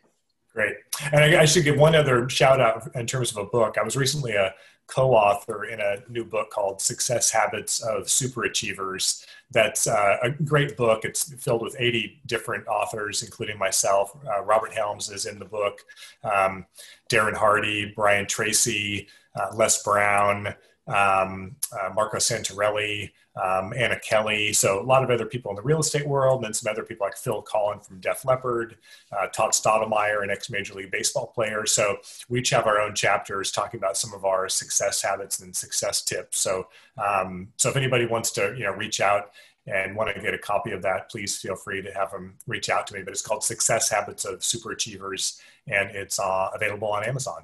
Great. 0.53 0.75
And 1.13 1.23
I, 1.23 1.41
I, 1.41 1.45
should 1.45 1.63
give 1.63 1.77
one 1.77 1.95
other 1.95 2.27
shout 2.27 2.59
out 2.59 2.93
in 2.95 3.07
terms 3.07 3.31
of 3.31 3.37
a 3.37 3.45
book. 3.45 3.77
I 3.79 3.83
was 3.83 3.95
recently 3.95 4.33
a 4.33 4.53
co-author 4.87 5.63
in 5.63 5.79
a 5.79 5.97
new 6.09 6.25
book 6.25 6.49
called 6.49 6.81
success 6.81 7.31
habits 7.31 7.81
of 7.81 8.09
super 8.09 8.43
achievers. 8.43 9.25
That's 9.51 9.87
uh, 9.87 10.17
a 10.21 10.29
great 10.29 10.75
book. 10.75 11.05
It's 11.05 11.33
filled 11.41 11.61
with 11.61 11.77
80 11.79 12.21
different 12.25 12.67
authors 12.67 13.23
including 13.23 13.57
myself. 13.57 14.17
Uh, 14.27 14.41
robert 14.43 14.73
helms 14.73 15.09
is 15.09 15.25
in 15.25 15.39
the 15.39 15.45
book. 15.45 15.79
Um, 16.23 16.65
darren 17.09 17.35
hardy 17.35 17.93
brian 17.95 18.27
tracy 18.27 19.07
uh, 19.35 19.55
les 19.55 19.81
brown 19.83 20.53
um, 20.91 21.55
uh, 21.71 21.89
Marco 21.93 22.17
Santarelli, 22.17 23.11
um, 23.41 23.73
Anna 23.75 23.99
Kelly. 23.99 24.51
So 24.53 24.81
a 24.81 24.83
lot 24.83 25.03
of 25.03 25.09
other 25.09 25.25
people 25.25 25.51
in 25.51 25.55
the 25.55 25.61
real 25.61 25.79
estate 25.79 26.05
world, 26.05 26.37
and 26.37 26.45
then 26.45 26.53
some 26.53 26.71
other 26.71 26.83
people 26.83 27.05
like 27.05 27.17
Phil 27.17 27.41
Collen 27.43 27.85
from 27.85 27.99
Def 27.99 28.25
Leppard, 28.25 28.77
uh, 29.11 29.27
Todd 29.27 29.51
Stottlemyre, 29.51 30.23
an 30.23 30.29
ex-Major 30.29 30.73
League 30.73 30.91
Baseball 30.91 31.27
player. 31.27 31.65
So 31.65 31.97
we 32.29 32.39
each 32.39 32.49
have 32.49 32.67
our 32.67 32.79
own 32.79 32.93
chapters 32.93 33.51
talking 33.51 33.79
about 33.79 33.97
some 33.97 34.13
of 34.13 34.25
our 34.25 34.49
success 34.49 35.01
habits 35.01 35.39
and 35.39 35.55
success 35.55 36.01
tips. 36.01 36.39
So 36.39 36.67
um, 36.97 37.47
so 37.57 37.69
if 37.69 37.77
anybody 37.77 38.05
wants 38.05 38.31
to 38.31 38.53
you 38.57 38.63
know 38.63 38.73
reach 38.73 38.99
out 38.99 39.31
and 39.67 39.95
want 39.95 40.13
to 40.13 40.21
get 40.21 40.33
a 40.33 40.39
copy 40.39 40.71
of 40.71 40.81
that, 40.81 41.09
please 41.09 41.37
feel 41.37 41.55
free 41.55 41.81
to 41.81 41.91
have 41.93 42.11
them 42.11 42.35
reach 42.47 42.69
out 42.69 42.87
to 42.87 42.95
me. 42.95 43.01
But 43.03 43.11
it's 43.11 43.21
called 43.21 43.43
Success 43.43 43.89
Habits 43.89 44.25
of 44.25 44.43
Super 44.43 44.71
Achievers, 44.71 45.39
and 45.67 45.91
it's 45.91 46.19
uh, 46.19 46.49
available 46.53 46.89
on 46.89 47.03
Amazon. 47.03 47.43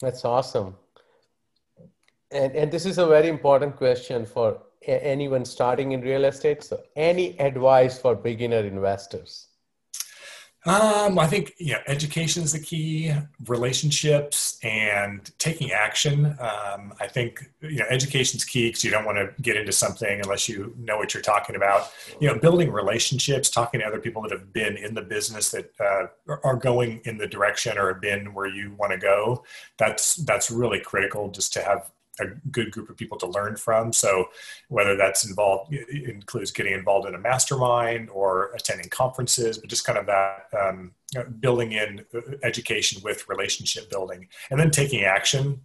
That's 0.00 0.24
awesome. 0.24 0.74
And, 2.32 2.54
and 2.54 2.72
this 2.72 2.86
is 2.86 2.98
a 2.98 3.06
very 3.06 3.28
important 3.28 3.76
question 3.76 4.24
for 4.26 4.62
anyone 4.86 5.44
starting 5.44 5.92
in 5.92 6.00
real 6.00 6.24
estate. 6.24 6.64
So, 6.64 6.80
any 6.96 7.38
advice 7.38 7.98
for 7.98 8.14
beginner 8.14 8.60
investors? 8.60 9.48
Um, 10.64 11.18
I 11.18 11.26
think 11.26 11.54
education 11.88 12.44
is 12.44 12.52
the 12.52 12.60
key, 12.60 13.12
relationships, 13.48 14.60
and 14.62 15.28
taking 15.40 15.72
action. 15.72 16.36
Um, 16.38 16.94
I 17.00 17.08
think 17.08 17.50
you 17.60 17.78
know, 17.78 17.84
education 17.90 18.36
is 18.36 18.44
key 18.44 18.68
because 18.68 18.84
you 18.84 18.92
don't 18.92 19.04
want 19.04 19.18
to 19.18 19.42
get 19.42 19.56
into 19.56 19.72
something 19.72 20.20
unless 20.22 20.48
you 20.48 20.72
know 20.78 20.98
what 20.98 21.14
you're 21.14 21.22
talking 21.22 21.56
about. 21.56 21.90
You 22.20 22.28
know, 22.28 22.38
building 22.38 22.70
relationships, 22.70 23.50
talking 23.50 23.80
to 23.80 23.86
other 23.86 23.98
people 23.98 24.22
that 24.22 24.30
have 24.30 24.52
been 24.52 24.76
in 24.76 24.94
the 24.94 25.02
business 25.02 25.50
that 25.50 25.72
uh, 25.80 26.36
are 26.44 26.56
going 26.56 27.00
in 27.06 27.18
the 27.18 27.26
direction 27.26 27.76
or 27.76 27.92
have 27.92 28.00
been 28.00 28.32
where 28.32 28.46
you 28.46 28.72
want 28.78 28.92
to 28.92 28.98
go. 28.98 29.42
That's 29.78 30.14
that's 30.14 30.48
really 30.48 30.78
critical 30.78 31.28
just 31.32 31.52
to 31.54 31.62
have 31.62 31.90
a 32.20 32.26
good 32.50 32.70
group 32.70 32.90
of 32.90 32.96
people 32.96 33.18
to 33.18 33.26
learn 33.26 33.56
from. 33.56 33.92
So 33.92 34.26
whether 34.68 34.96
that's 34.96 35.26
involved 35.26 35.74
includes 35.74 36.50
getting 36.50 36.74
involved 36.74 37.08
in 37.08 37.14
a 37.14 37.18
mastermind 37.18 38.10
or 38.10 38.52
attending 38.54 38.88
conferences, 38.90 39.58
but 39.58 39.70
just 39.70 39.86
kind 39.86 39.98
of 39.98 40.06
that 40.06 40.48
um, 40.58 40.92
building 41.40 41.72
in 41.72 42.04
uh, 42.14 42.20
education 42.42 43.00
with 43.02 43.28
relationship 43.28 43.90
building, 43.90 44.28
and 44.50 44.60
then 44.60 44.70
taking 44.70 45.04
action 45.04 45.60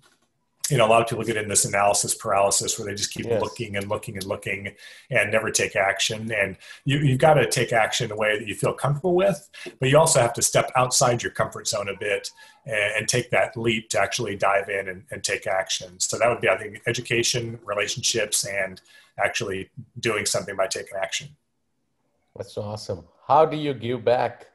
you 0.70 0.78
know, 0.78 0.86
a 0.86 0.90
lot 0.90 1.02
of 1.02 1.08
people 1.08 1.24
get 1.24 1.38
in 1.38 1.48
this 1.48 1.66
analysis 1.66 2.14
paralysis 2.14 2.78
where 2.78 2.88
they 2.88 2.96
just 2.96 3.14
keep 3.14 3.26
yes. 3.26 3.42
looking 3.42 3.76
and 3.76 3.88
looking 3.88 4.16
and 4.16 4.26
looking 4.26 4.74
and 5.10 5.32
never 5.32 5.52
take 5.52 5.76
action. 5.76 6.32
And 6.32 6.58
you, 6.86 7.00
you've 7.00 7.20
got 7.20 7.36
to 7.36 7.50
take 7.50 7.72
action 7.72 8.06
in 8.06 8.12
a 8.12 8.16
way 8.16 8.38
that 8.38 8.48
you 8.48 8.56
feel 8.56 8.74
comfortable 8.74 9.16
with, 9.16 9.50
but 9.80 9.90
you 9.90 9.98
also 9.98 10.20
have 10.20 10.34
to 10.34 10.42
step 10.42 10.72
outside 10.76 11.24
your 11.24 11.32
comfort 11.32 11.68
zone 11.68 11.90
a 11.90 11.98
bit 11.98 12.32
and, 12.66 12.94
and 12.98 13.08
take 13.08 13.30
that 13.32 13.56
leap 13.56 13.90
to 13.90 14.00
actually 14.00 14.36
dive 14.36 14.70
in 14.70 14.90
and, 14.90 15.04
and 15.12 15.24
take 15.24 15.48
action. 15.48 16.00
So 16.00 16.18
that 16.18 16.28
would 16.28 16.42
be, 16.42 16.50
I 16.50 16.58
think, 16.58 16.82
education, 16.88 17.60
relationships, 17.66 18.46
and 18.46 18.82
actually 19.18 19.70
doing 20.00 20.26
something 20.26 20.56
by 20.56 20.68
taking 20.68 20.98
action. 20.98 21.30
That's 22.36 22.58
awesome. 22.58 23.06
How 23.28 23.46
do 23.46 23.58
you 23.58 23.74
give 23.74 24.06
back? 24.06 24.48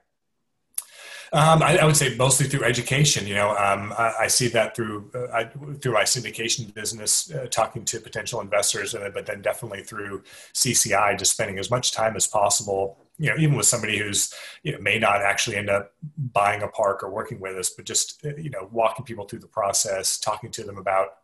Um, 1.35 1.63
I, 1.63 1.79
I, 1.79 1.87
would 1.87 1.97
say 1.97 2.15
mostly 2.17 2.47
through 2.47 2.65
education. 2.65 3.27
You 3.27 3.37
know, 3.37 3.57
um, 3.57 3.95
I, 3.97 4.13
I, 4.21 4.27
see 4.27 4.49
that 4.49 4.77
through 4.77 5.11
uh, 5.15 5.29
I, 5.33 5.45
through 5.81 5.95
my 5.95 6.03
syndication 6.03 6.73
business, 6.75 7.33
uh, 7.33 7.47
talking 7.51 7.87
to 7.87 8.01
potential 8.01 8.43
investors, 8.43 8.93
and 8.93 9.15
but 9.15 9.25
then 9.25 9.41
definitely 9.41 9.83
through 9.83 10.25
CCI, 10.53 11.19
just 11.19 11.33
spending 11.33 11.59
as 11.59 11.71
much 11.71 11.93
time 11.93 12.17
as 12.17 12.27
possible. 12.27 12.99
You 13.19 13.31
know, 13.31 13.37
even 13.39 13.57
with 13.57 13.65
somebody 13.65 13.97
who's 13.99 14.35
you 14.63 14.73
know 14.73 14.79
may 14.81 14.99
not 14.99 15.23
actually 15.23 15.57
end 15.57 15.71
up 15.71 15.95
buying 16.35 16.63
a 16.63 16.69
park 16.69 17.03
or 17.03 17.11
working 17.11 17.41
with 17.41 17.57
us, 17.57 17.71
but 17.71 17.87
just 17.87 18.23
uh, 18.27 18.37
you 18.37 18.51
know 18.51 18.69
walking 18.71 19.07
people 19.07 19.25
through 19.25 19.41
the 19.41 19.47
process, 19.47 20.19
talking 20.19 20.51
to 20.51 20.65
them 20.65 20.77
about 20.77 21.15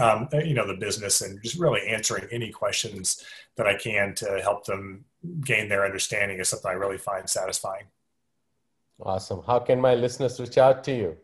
um, 0.00 0.28
uh, 0.32 0.38
you 0.38 0.54
know 0.54 0.66
the 0.66 0.74
business 0.74 1.20
and 1.20 1.42
just 1.42 1.58
really 1.58 1.86
answering 1.86 2.26
any 2.32 2.50
questions 2.50 3.22
that 3.56 3.66
I 3.66 3.74
can 3.74 4.14
to 4.14 4.40
help 4.42 4.64
them 4.64 5.04
gain 5.42 5.68
their 5.68 5.84
understanding 5.84 6.38
is 6.38 6.48
something 6.48 6.70
I 6.70 6.74
really 6.74 6.96
find 6.96 7.28
satisfying. 7.28 7.84
Awesome. 9.00 9.42
How 9.46 9.58
can 9.58 9.80
my 9.80 9.94
listeners 9.94 10.38
reach 10.40 10.58
out 10.58 10.84
to 10.84 10.94
you? 10.94 11.16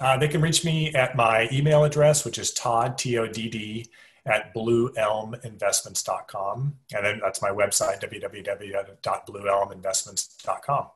Uh, 0.00 0.16
they 0.16 0.28
can 0.28 0.40
reach 0.40 0.64
me 0.64 0.94
at 0.94 1.16
my 1.16 1.48
email 1.52 1.82
address, 1.84 2.24
which 2.24 2.38
is 2.38 2.52
Todd, 2.52 2.96
T 2.96 3.18
O 3.18 3.26
D 3.26 3.48
D, 3.48 3.86
at 4.24 4.54
blueelminvestments.com. 4.54 6.76
And 6.94 7.04
then 7.04 7.20
that's 7.22 7.42
my 7.42 7.50
website, 7.50 8.00
www.blueelminvestments.com. 8.00 10.86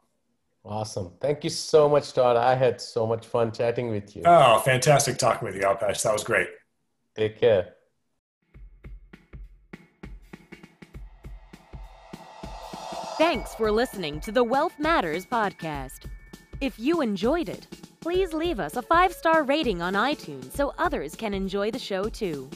Awesome. 0.65 1.11
Thank 1.21 1.43
you 1.43 1.51
so 1.51 1.89
much, 1.89 2.13
Todd. 2.13 2.37
I 2.37 2.55
had 2.55 2.81
so 2.81 3.05
much 3.07 3.27
fun 3.27 3.51
chatting 3.51 3.91
with 3.91 4.15
you. 4.15 4.23
Oh, 4.25 4.61
fantastic 4.61 5.19
talking 5.19 5.47
with 5.47 5.57
you, 5.57 5.63
Alpesh. 5.63 6.05
That 6.05 6.13
was 6.13 6.23
great. 6.23 6.47
Take 7.17 7.41
care. 7.41 7.75
Thanks 13.23 13.55
for 13.55 13.71
listening 13.71 14.19
to 14.23 14.33
the 14.33 14.43
Wealth 14.43 14.75
Matters 14.81 15.25
podcast. 15.25 16.07
If 16.61 16.77
you 16.77 17.03
enjoyed 17.03 17.49
it, 17.49 17.69
please 18.01 18.33
leave 18.33 18.59
us 18.59 18.75
a 18.75 18.83
five 18.83 19.13
star 19.13 19.45
rating 19.45 19.81
on 19.81 19.95
iTunes 19.95 20.51
so 20.51 20.75
others 20.77 21.15
can 21.15 21.33
enjoy 21.33 21.71
the 21.71 21.79
show 21.79 22.09
too. 22.09 22.51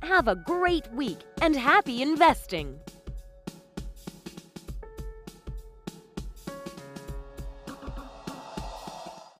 Have 0.00 0.26
a 0.26 0.34
great 0.34 0.90
week 0.94 1.18
and 1.42 1.54
happy 1.54 2.00
investing! 2.00 2.78